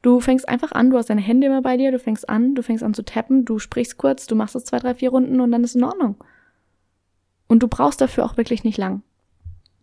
Du 0.00 0.20
fängst 0.20 0.48
einfach 0.48 0.72
an, 0.72 0.90
du 0.90 0.96
hast 0.96 1.10
deine 1.10 1.20
Hände 1.20 1.48
immer 1.48 1.60
bei 1.60 1.76
dir, 1.76 1.92
du 1.92 1.98
fängst 1.98 2.28
an, 2.28 2.54
du 2.54 2.62
fängst 2.62 2.82
an 2.82 2.94
zu 2.94 3.04
tappen, 3.04 3.44
du 3.44 3.58
sprichst 3.58 3.98
kurz, 3.98 4.26
du 4.26 4.34
machst 4.34 4.56
es 4.56 4.64
zwei, 4.64 4.78
drei, 4.78 4.94
vier 4.94 5.10
Runden 5.10 5.40
und 5.40 5.52
dann 5.52 5.62
ist 5.62 5.76
in 5.76 5.84
Ordnung. 5.84 6.16
Und 7.48 7.62
du 7.62 7.68
brauchst 7.68 8.00
dafür 8.00 8.24
auch 8.24 8.36
wirklich 8.36 8.64
nicht 8.64 8.78
lang. 8.78 9.02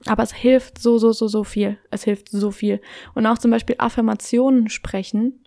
Aber 0.06 0.24
es 0.24 0.34
hilft 0.34 0.80
so, 0.80 0.98
so, 0.98 1.12
so, 1.12 1.28
so 1.28 1.44
viel. 1.44 1.78
Es 1.92 2.04
hilft 2.04 2.30
so 2.30 2.52
viel. 2.52 2.82
Und 3.14 3.28
auch 3.28 3.38
zum 3.38 3.52
Beispiel 3.52 3.76
Affirmationen 3.78 4.70
sprechen 4.70 5.46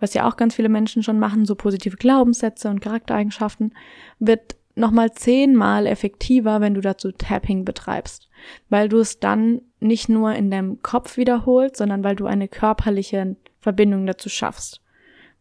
was 0.00 0.14
ja 0.14 0.26
auch 0.26 0.36
ganz 0.36 0.54
viele 0.54 0.68
Menschen 0.68 1.02
schon 1.02 1.18
machen, 1.18 1.44
so 1.44 1.54
positive 1.54 1.96
Glaubenssätze 1.96 2.68
und 2.68 2.80
Charaktereigenschaften, 2.80 3.74
wird 4.18 4.56
nochmal 4.74 5.12
zehnmal 5.12 5.86
effektiver, 5.86 6.60
wenn 6.60 6.74
du 6.74 6.80
dazu 6.80 7.12
Tapping 7.12 7.64
betreibst, 7.64 8.28
weil 8.68 8.88
du 8.88 8.98
es 8.98 9.20
dann 9.20 9.62
nicht 9.80 10.08
nur 10.08 10.34
in 10.34 10.50
deinem 10.50 10.82
Kopf 10.82 11.16
wiederholst, 11.16 11.76
sondern 11.76 12.04
weil 12.04 12.16
du 12.16 12.26
eine 12.26 12.48
körperliche 12.48 13.36
Verbindung 13.60 14.06
dazu 14.06 14.28
schaffst, 14.28 14.80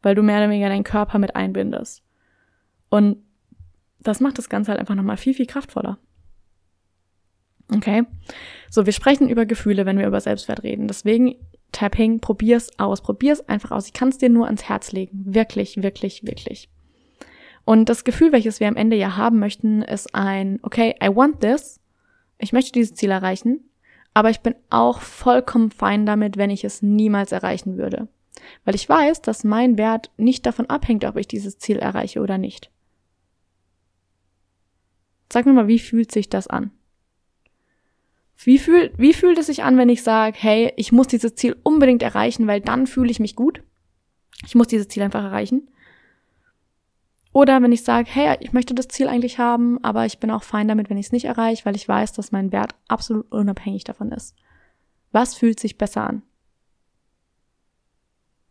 weil 0.02 0.15
du 0.15 0.24
mehr 0.24 0.38
oder 0.38 0.50
weniger 0.50 0.70
deinen 0.70 0.84
Körper 0.84 1.20
mit 1.20 1.36
einbindest. 1.36 2.04
Und 2.89 3.18
das 4.02 4.20
macht 4.20 4.38
das 4.38 4.50
Ganze 4.50 4.72
halt 4.72 4.80
einfach 4.80 4.96
nochmal 4.96 5.18
viel, 5.18 5.34
viel 5.34 5.46
kraftvoller. 5.46 5.98
Okay? 7.76 8.04
So, 8.70 8.86
wir 8.86 8.94
sprechen 8.94 9.30
über 9.30 9.46
Gefühle, 9.46 9.86
wenn 9.86 10.00
wir 10.00 10.08
über 10.08 10.22
Selbstwert 10.22 10.63
reden. 10.63 10.88
Deswegen 10.88 11.36
Tapping, 11.72 12.20
probier's 12.20 12.72
aus, 12.80 13.02
probier's 13.02 13.48
einfach 13.48 13.72
aus. 13.72 13.86
Ich 13.86 13.94
kann 13.94 14.10
es 14.10 14.18
dir 14.18 14.30
nur 14.30 14.48
ans 14.48 14.63
Herz 14.68 14.92
legen. 14.92 15.24
Wirklich, 15.26 15.82
wirklich, 15.84 16.26
wirklich. 16.26 16.70
Und 17.69 17.88
das 17.88 18.03
Gefühl, 18.03 18.32
welches 18.32 18.60
wir 18.60 18.67
am 18.67 18.75
Ende 18.75 18.95
ja 18.95 19.15
haben 19.15 19.38
möchten, 19.38 19.84
ist 19.84 20.15
ein, 20.15 20.58
okay, 20.63 20.95
I 21.03 21.15
want 21.15 21.41
this. 21.41 21.79
Ich 22.39 22.51
möchte 22.51 22.71
dieses 22.71 22.95
Ziel 22.95 23.12
erreichen, 23.12 23.60
aber 24.15 24.32
ich 24.32 24.39
bin 24.39 24.55
auch 24.71 25.01
vollkommen 25.01 25.69
fein 25.69 26.08
damit, 26.08 26.36
wenn 26.36 26.49
ich 26.49 26.63
es 26.63 26.82
niemals 26.82 27.32
erreichen 27.32 27.77
würde. 27.77 28.08
Weil 28.65 28.73
ich 28.73 28.89
weiß, 28.89 29.21
dass 29.21 29.43
mein 29.43 29.77
Wert 29.77 30.10
nicht 30.17 30.47
davon 30.47 30.65
abhängt, 30.65 31.05
ob 31.05 31.15
ich 31.15 31.27
dieses 31.27 31.60
Ziel 31.60 31.77
erreiche 31.77 32.21
oder 32.21 32.39
nicht. 32.39 32.71
Sag 35.32 35.45
mir 35.45 35.53
mal, 35.53 35.67
wie 35.67 35.77
fühlt 35.77 36.12
sich 36.12 36.27
das 36.27 36.47
an? 36.47 36.71
Wie, 38.36 38.58
fühl, 38.58 38.91
wie 38.97 39.13
fühlt 39.13 39.38
es 39.38 39.45
sich 39.45 39.62
an, 39.62 39.77
wenn 39.77 39.89
ich 39.89 40.01
sage, 40.01 40.36
hey, 40.39 40.73
ich 40.75 40.91
muss 40.91 41.05
dieses 41.05 41.36
Ziel 41.36 41.55
unbedingt 41.62 42.01
erreichen, 42.01 42.47
weil 42.47 42.62
dann 42.62 42.88
fühle 42.88 43.12
ich 43.12 43.19
mich 43.19 43.36
gut? 43.36 43.62
Ich 44.47 44.55
muss 44.55 44.65
dieses 44.65 44.88
Ziel 44.88 45.03
einfach 45.03 45.23
erreichen. 45.23 45.69
Oder 47.39 47.62
wenn 47.62 47.71
ich 47.71 47.86
sage, 47.86 48.10
hey, 48.12 48.36
ich 48.41 48.52
möchte 48.52 48.73
das 48.73 48.89
Ziel 48.89 49.08
eigentlich 49.08 49.39
haben, 49.39 49.82
aber 49.82 50.06
ich 50.06 50.19
bin 50.19 50.30
auch 50.30 50.43
fein 50.43 50.67
damit, 50.67 50.89
wenn 50.89 50.97
ich 50.97 51.06
es 51.06 51.12
nicht 51.13 51.23
erreiche, 51.23 51.63
weil 51.63 51.78
ich 51.78 51.88
weiß, 51.88 52.12
dass 52.12 52.34
mein 52.34 52.52
Wert 52.52 52.75
absolut 52.89 53.32
unabhängig 53.32 53.86
davon 53.86 54.12
ist. 54.12 54.36
Was 55.13 55.36
fühlt 55.36 55.58
sich 55.58 55.78
besser 55.78 56.06
an? 56.06 56.21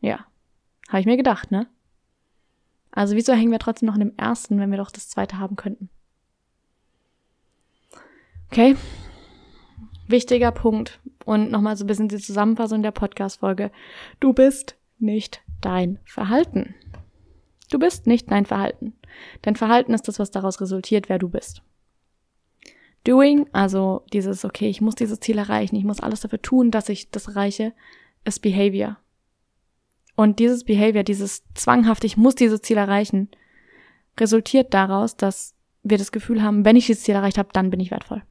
Ja, 0.01 0.25
habe 0.89 1.01
ich 1.01 1.05
mir 1.05 1.19
gedacht, 1.19 1.51
ne? 1.51 1.67
Also 2.91 3.15
wieso 3.15 3.35
hängen 3.35 3.53
wir 3.53 3.59
trotzdem 3.59 3.89
noch 3.89 3.95
in 3.97 4.01
dem 4.01 4.17
ersten, 4.17 4.59
wenn 4.59 4.71
wir 4.71 4.79
doch 4.79 4.91
das 4.91 5.11
zweite 5.11 5.39
haben 5.39 5.57
könnten? 5.57 5.91
Okay, 8.51 8.75
Wichtiger 10.07 10.51
Punkt 10.51 10.99
und 11.27 11.51
nochmal 11.51 11.77
so 11.77 11.85
ein 11.85 11.89
bisschen 11.89 12.09
die 12.09 12.17
Zusammenfassung 12.17 12.83
der 12.83 12.93
Podcast-Folge. 12.93 13.71
Du 14.19 14.33
bist 14.33 14.77
nicht 14.99 15.43
dein 15.61 15.99
Verhalten. 16.07 16.75
Du 17.71 17.79
bist 17.79 18.07
nicht 18.07 18.31
dein 18.31 18.47
Verhalten. 18.47 18.95
Dein 19.43 19.57
Verhalten 19.57 19.95
ist 19.95 20.09
das, 20.09 20.19
was 20.19 20.31
daraus 20.31 20.61
resultiert, 20.61 21.09
wer 21.09 21.19
du 21.19 21.29
bist. 21.29 21.63
Doing, 23.05 23.47
also 23.53 24.03
dieses, 24.13 24.45
okay, 24.45 24.69
ich 24.69 24.81
muss 24.81 24.95
dieses 24.95 25.21
Ziel 25.21 25.39
erreichen, 25.39 25.77
ich 25.77 25.85
muss 25.85 26.01
alles 26.01 26.21
dafür 26.21 26.43
tun, 26.43 26.71
dass 26.71 26.89
ich 26.89 27.11
das 27.11 27.29
erreiche, 27.29 27.73
ist 28.25 28.41
Behavior. 28.41 28.99
Und 30.17 30.41
dieses 30.41 30.65
Behavior, 30.65 31.05
dieses 31.05 31.45
zwanghaft, 31.55 32.05
ich 32.05 32.17
muss 32.17 32.35
dieses 32.35 32.61
Ziel 32.63 32.77
erreichen, 32.77 33.29
resultiert 34.19 34.75
daraus, 34.75 35.17
dass 35.17 35.55
wir 35.83 35.97
das 35.97 36.13
Gefühl 36.13 36.43
haben, 36.43 36.65
wenn 36.65 36.77
ich 36.77 36.87
dieses 36.87 37.05
Ziel 37.05 37.15
erreicht 37.15 37.39
habe, 37.39 37.51
dann 37.53 37.71
bin 37.71 37.81
ich 37.81 37.91
wertvoll. 37.91 38.23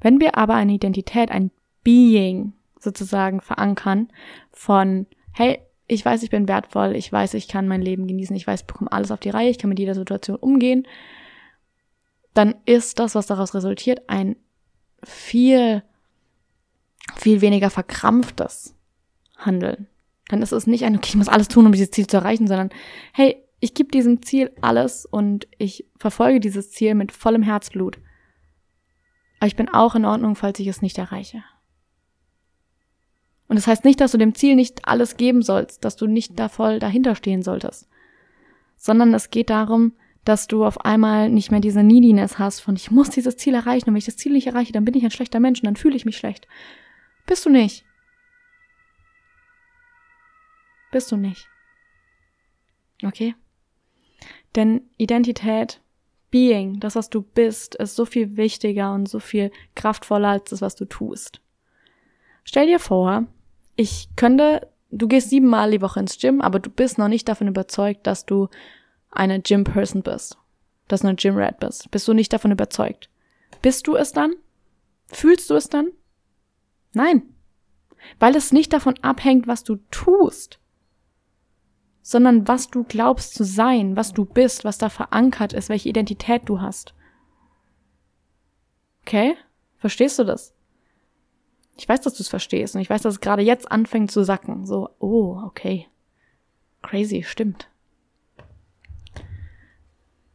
Wenn 0.00 0.20
wir 0.20 0.36
aber 0.36 0.54
eine 0.54 0.74
Identität, 0.74 1.30
ein 1.30 1.50
Being 1.82 2.52
sozusagen 2.78 3.40
verankern 3.40 4.08
von, 4.52 5.06
hey, 5.32 5.60
ich 5.88 6.04
weiß, 6.04 6.22
ich 6.22 6.30
bin 6.30 6.46
wertvoll, 6.46 6.94
ich 6.94 7.10
weiß, 7.10 7.34
ich 7.34 7.48
kann 7.48 7.66
mein 7.66 7.82
Leben 7.82 8.06
genießen, 8.06 8.36
ich 8.36 8.46
weiß, 8.46 8.60
ich 8.60 8.66
bekomme 8.66 8.92
alles 8.92 9.10
auf 9.10 9.20
die 9.20 9.30
Reihe, 9.30 9.50
ich 9.50 9.58
kann 9.58 9.70
mit 9.70 9.78
jeder 9.78 9.94
Situation 9.94 10.36
umgehen, 10.36 10.86
dann 12.34 12.54
ist 12.66 12.98
das, 12.98 13.14
was 13.14 13.26
daraus 13.26 13.54
resultiert, 13.54 14.08
ein 14.08 14.36
viel, 15.02 15.82
viel 17.16 17.40
weniger 17.40 17.70
verkrampftes 17.70 18.74
handeln. 19.36 19.88
Dann 20.28 20.42
ist 20.42 20.52
es 20.52 20.66
nicht 20.66 20.84
ein, 20.84 20.96
okay, 20.96 21.08
ich 21.08 21.16
muss 21.16 21.28
alles 21.28 21.48
tun, 21.48 21.66
um 21.66 21.72
dieses 21.72 21.90
Ziel 21.90 22.06
zu 22.06 22.18
erreichen, 22.18 22.46
sondern 22.46 22.68
hey, 23.14 23.42
ich 23.60 23.74
gebe 23.74 23.90
diesem 23.90 24.22
Ziel 24.22 24.52
alles 24.60 25.06
und 25.06 25.48
ich 25.56 25.86
verfolge 25.96 26.38
dieses 26.38 26.70
Ziel 26.70 26.94
mit 26.94 27.12
vollem 27.12 27.42
Herzblut. 27.42 27.98
Aber 29.40 29.46
ich 29.46 29.56
bin 29.56 29.68
auch 29.68 29.94
in 29.94 30.04
Ordnung, 30.04 30.36
falls 30.36 30.60
ich 30.60 30.66
es 30.66 30.82
nicht 30.82 30.98
erreiche. 30.98 31.42
Und 33.48 33.56
das 33.56 33.66
heißt 33.66 33.84
nicht, 33.84 34.00
dass 34.00 34.12
du 34.12 34.18
dem 34.18 34.34
Ziel 34.34 34.54
nicht 34.54 34.86
alles 34.86 35.16
geben 35.16 35.42
sollst, 35.42 35.84
dass 35.84 35.96
du 35.96 36.06
nicht 36.06 36.38
da 36.38 36.48
voll 36.48 36.78
dahinter 36.78 37.14
stehen 37.14 37.42
solltest, 37.42 37.88
sondern 38.76 39.14
es 39.14 39.30
geht 39.30 39.50
darum, 39.50 39.94
dass 40.24 40.46
du 40.46 40.64
auf 40.64 40.84
einmal 40.84 41.30
nicht 41.30 41.50
mehr 41.50 41.60
diese 41.60 41.82
Neediness 41.82 42.38
hast 42.38 42.60
von 42.60 42.76
ich 42.76 42.90
muss 42.90 43.08
dieses 43.08 43.38
Ziel 43.38 43.54
erreichen 43.54 43.88
und 43.88 43.94
wenn 43.94 43.98
ich 43.98 44.04
das 44.04 44.18
Ziel 44.18 44.32
nicht 44.32 44.46
erreiche, 44.46 44.72
dann 44.72 44.84
bin 44.84 44.94
ich 44.94 45.04
ein 45.04 45.10
schlechter 45.10 45.40
Mensch 45.40 45.60
und 45.60 45.66
dann 45.66 45.76
fühle 45.76 45.96
ich 45.96 46.04
mich 46.04 46.18
schlecht. 46.18 46.46
Bist 47.26 47.46
du 47.46 47.50
nicht. 47.50 47.84
Bist 50.92 51.10
du 51.10 51.16
nicht. 51.16 51.48
Okay? 53.02 53.34
Denn 54.54 54.82
Identität, 54.98 55.80
Being, 56.30 56.80
das, 56.80 56.94
was 56.94 57.08
du 57.08 57.22
bist, 57.22 57.74
ist 57.76 57.96
so 57.96 58.04
viel 58.04 58.36
wichtiger 58.36 58.92
und 58.92 59.08
so 59.08 59.20
viel 59.20 59.50
kraftvoller 59.74 60.28
als 60.28 60.50
das, 60.50 60.60
was 60.60 60.74
du 60.74 60.84
tust. 60.84 61.40
Stell 62.44 62.66
dir 62.66 62.78
vor, 62.78 63.26
ich 63.78 64.08
könnte, 64.16 64.68
du 64.90 65.06
gehst 65.06 65.30
siebenmal 65.30 65.70
die 65.70 65.80
Woche 65.80 66.00
ins 66.00 66.18
Gym, 66.18 66.40
aber 66.40 66.58
du 66.58 66.68
bist 66.68 66.98
noch 66.98 67.06
nicht 67.06 67.28
davon 67.28 67.46
überzeugt, 67.46 68.06
dass 68.08 68.26
du 68.26 68.48
eine 69.10 69.40
Gym-Person 69.40 70.02
bist, 70.02 70.36
dass 70.88 71.02
du 71.02 71.06
eine 71.06 71.16
Gym-Rat 71.16 71.60
bist. 71.60 71.88
Bist 71.92 72.08
du 72.08 72.12
nicht 72.12 72.32
davon 72.32 72.50
überzeugt? 72.50 73.08
Bist 73.62 73.86
du 73.86 73.94
es 73.94 74.12
dann? 74.12 74.34
Fühlst 75.12 75.48
du 75.48 75.54
es 75.54 75.68
dann? 75.68 75.92
Nein. 76.92 77.22
Weil 78.18 78.34
es 78.34 78.52
nicht 78.52 78.72
davon 78.72 78.98
abhängt, 79.02 79.46
was 79.46 79.62
du 79.62 79.76
tust, 79.92 80.58
sondern 82.02 82.48
was 82.48 82.68
du 82.68 82.82
glaubst 82.82 83.34
zu 83.34 83.44
sein, 83.44 83.94
was 83.96 84.12
du 84.12 84.24
bist, 84.24 84.64
was 84.64 84.78
da 84.78 84.88
verankert 84.88 85.52
ist, 85.52 85.68
welche 85.68 85.88
Identität 85.88 86.42
du 86.46 86.60
hast. 86.60 86.94
Okay? 89.02 89.36
Verstehst 89.76 90.18
du 90.18 90.24
das? 90.24 90.52
Ich 91.78 91.88
weiß, 91.88 92.00
dass 92.00 92.14
du 92.14 92.22
es 92.22 92.28
verstehst 92.28 92.74
und 92.74 92.80
ich 92.80 92.90
weiß, 92.90 93.02
dass 93.02 93.14
es 93.14 93.20
gerade 93.20 93.42
jetzt 93.42 93.70
anfängt 93.70 94.10
zu 94.10 94.24
sacken. 94.24 94.66
So, 94.66 94.90
oh, 94.98 95.40
okay. 95.44 95.86
Crazy, 96.82 97.22
stimmt 97.22 97.68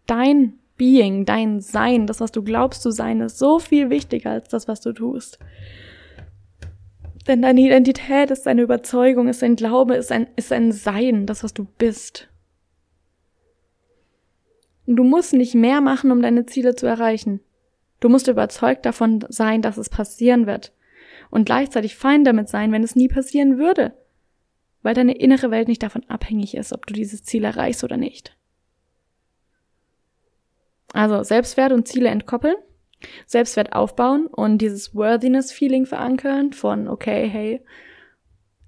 dein 0.05 0.59
Being, 0.77 1.25
dein 1.25 1.61
Sein, 1.61 2.07
das, 2.07 2.19
was 2.19 2.31
du 2.31 2.43
glaubst 2.43 2.81
zu 2.81 2.91
sein, 2.91 3.21
ist 3.21 3.37
so 3.37 3.59
viel 3.59 3.89
wichtiger 3.89 4.31
als 4.31 4.49
das, 4.49 4.67
was 4.67 4.81
du 4.81 4.91
tust. 4.91 5.39
Denn 7.27 7.41
deine 7.41 7.61
Identität 7.61 8.31
ist 8.31 8.45
deine 8.45 8.63
Überzeugung, 8.63 9.27
ist 9.27 9.41
dein 9.41 9.55
Glaube, 9.55 9.95
ist 9.95 10.11
ein, 10.11 10.27
ist 10.35 10.51
ein 10.51 10.71
Sein, 10.71 11.25
das, 11.25 11.43
was 11.43 11.53
du 11.53 11.65
bist. 11.77 12.27
Und 14.85 14.97
du 14.97 15.03
musst 15.03 15.33
nicht 15.33 15.55
mehr 15.55 15.79
machen, 15.79 16.11
um 16.11 16.21
deine 16.21 16.45
Ziele 16.45 16.75
zu 16.75 16.85
erreichen. 16.85 17.39
Du 18.01 18.09
musst 18.09 18.27
überzeugt 18.27 18.85
davon 18.85 19.23
sein, 19.29 19.61
dass 19.61 19.77
es 19.77 19.87
passieren 19.87 20.45
wird. 20.47 20.73
Und 21.33 21.45
gleichzeitig 21.45 21.95
fein 21.95 22.23
damit 22.23 22.47
sein, 22.47 22.71
wenn 22.71 22.83
es 22.83 22.95
nie 22.95 23.07
passieren 23.07 23.57
würde. 23.57 23.95
Weil 24.83 24.93
deine 24.93 25.15
innere 25.15 25.49
Welt 25.49 25.67
nicht 25.67 25.81
davon 25.81 26.07
abhängig 26.07 26.53
ist, 26.53 26.71
ob 26.71 26.85
du 26.85 26.93
dieses 26.93 27.23
Ziel 27.23 27.43
erreichst 27.43 27.83
oder 27.83 27.97
nicht. 27.97 28.37
Also 30.93 31.23
Selbstwert 31.23 31.71
und 31.71 31.87
Ziele 31.87 32.09
entkoppeln, 32.09 32.53
Selbstwert 33.25 33.73
aufbauen 33.73 34.27
und 34.27 34.59
dieses 34.59 34.93
Worthiness-Feeling 34.93 35.87
verankern 35.87 36.53
von, 36.53 36.87
okay, 36.87 37.27
hey, 37.27 37.65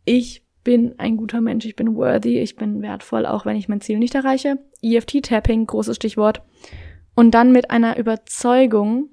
ich 0.04 0.44
bin 0.64 0.98
ein 0.98 1.18
guter 1.18 1.42
Mensch, 1.42 1.66
ich 1.66 1.76
bin 1.76 1.96
worthy, 1.96 2.40
ich 2.40 2.56
bin 2.56 2.82
wertvoll, 2.82 3.28
auch 3.28 3.46
wenn 3.46 3.58
ich 3.58 3.70
mein 3.70 3.82
Ziel 3.82 4.00
nicht 4.00 4.16
erreiche. 4.16 4.58
EFT-Tapping, 4.82 5.68
großes 5.68 5.98
Stichwort. 5.98 6.42
Und 7.14 7.36
dann 7.36 7.52
mit 7.52 7.70
einer 7.70 8.00
Überzeugung, 8.00 9.10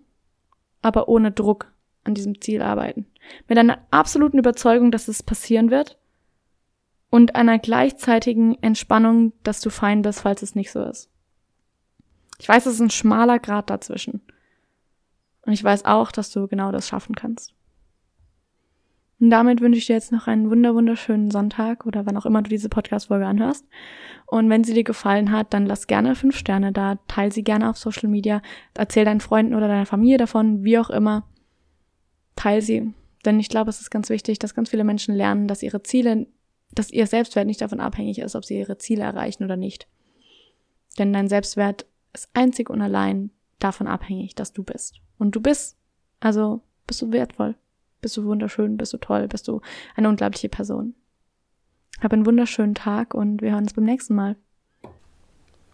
aber 0.80 1.10
ohne 1.10 1.32
Druck 1.32 1.70
an 2.02 2.14
diesem 2.14 2.40
Ziel 2.40 2.62
arbeiten. 2.62 3.11
Mit 3.48 3.58
einer 3.58 3.78
absoluten 3.90 4.38
Überzeugung, 4.38 4.90
dass 4.90 5.08
es 5.08 5.22
passieren 5.22 5.70
wird 5.70 5.98
und 7.10 7.34
einer 7.36 7.58
gleichzeitigen 7.58 8.56
Entspannung, 8.62 9.32
dass 9.42 9.60
du 9.60 9.70
fein 9.70 10.02
bist, 10.02 10.20
falls 10.20 10.42
es 10.42 10.54
nicht 10.54 10.70
so 10.72 10.82
ist. 10.82 11.10
Ich 12.38 12.48
weiß, 12.48 12.66
es 12.66 12.74
ist 12.74 12.80
ein 12.80 12.90
schmaler 12.90 13.38
Grad 13.38 13.70
dazwischen. 13.70 14.22
Und 15.44 15.52
ich 15.52 15.62
weiß 15.62 15.84
auch, 15.84 16.12
dass 16.12 16.30
du 16.30 16.48
genau 16.48 16.72
das 16.72 16.88
schaffen 16.88 17.14
kannst. 17.14 17.54
Und 19.20 19.30
damit 19.30 19.60
wünsche 19.60 19.78
ich 19.78 19.86
dir 19.86 19.92
jetzt 19.92 20.10
noch 20.10 20.26
einen 20.26 20.50
wunder 20.50 20.74
wunderschönen 20.74 21.30
Sonntag 21.30 21.86
oder 21.86 22.06
wann 22.06 22.16
auch 22.16 22.26
immer 22.26 22.42
du 22.42 22.50
diese 22.50 22.68
Podcast-Folge 22.68 23.24
anhörst. 23.24 23.64
Und 24.26 24.50
wenn 24.50 24.64
sie 24.64 24.74
dir 24.74 24.82
gefallen 24.82 25.30
hat, 25.30 25.54
dann 25.54 25.66
lass 25.66 25.86
gerne 25.86 26.16
fünf 26.16 26.36
Sterne 26.36 26.72
da, 26.72 26.96
teil 27.06 27.30
sie 27.30 27.44
gerne 27.44 27.70
auf 27.70 27.76
Social 27.76 28.08
Media, 28.08 28.42
erzähl 28.74 29.04
deinen 29.04 29.20
Freunden 29.20 29.54
oder 29.54 29.68
deiner 29.68 29.86
Familie 29.86 30.16
davon, 30.16 30.64
wie 30.64 30.76
auch 30.76 30.90
immer. 30.90 31.24
Teil 32.34 32.62
sie. 32.62 32.94
Denn 33.24 33.38
ich 33.38 33.48
glaube, 33.48 33.70
es 33.70 33.80
ist 33.80 33.90
ganz 33.90 34.08
wichtig, 34.08 34.38
dass 34.38 34.54
ganz 34.54 34.70
viele 34.70 34.84
Menschen 34.84 35.14
lernen, 35.14 35.48
dass 35.48 35.62
ihre 35.62 35.82
Ziele, 35.82 36.26
dass 36.72 36.90
ihr 36.90 37.06
Selbstwert 37.06 37.46
nicht 37.46 37.60
davon 37.60 37.80
abhängig 37.80 38.18
ist, 38.18 38.34
ob 38.34 38.44
sie 38.44 38.58
ihre 38.58 38.78
Ziele 38.78 39.04
erreichen 39.04 39.44
oder 39.44 39.56
nicht. 39.56 39.86
Denn 40.98 41.12
dein 41.12 41.28
Selbstwert 41.28 41.86
ist 42.12 42.28
einzig 42.34 42.68
und 42.68 42.82
allein 42.82 43.30
davon 43.58 43.86
abhängig, 43.86 44.34
dass 44.34 44.52
du 44.52 44.62
bist. 44.62 45.00
Und 45.18 45.34
du 45.36 45.40
bist. 45.40 45.76
Also 46.20 46.62
bist 46.86 47.00
du 47.02 47.12
wertvoll. 47.12 47.56
Bist 48.00 48.16
du 48.16 48.24
wunderschön, 48.24 48.76
bist 48.76 48.92
du 48.92 48.98
toll, 48.98 49.28
bist 49.28 49.46
du 49.46 49.60
eine 49.94 50.08
unglaubliche 50.08 50.48
Person. 50.48 50.94
Hab 52.00 52.12
einen 52.12 52.26
wunderschönen 52.26 52.74
Tag 52.74 53.14
und 53.14 53.40
wir 53.40 53.52
hören 53.52 53.62
uns 53.62 53.74
beim 53.74 53.84
nächsten 53.84 54.14
Mal. 54.14 54.36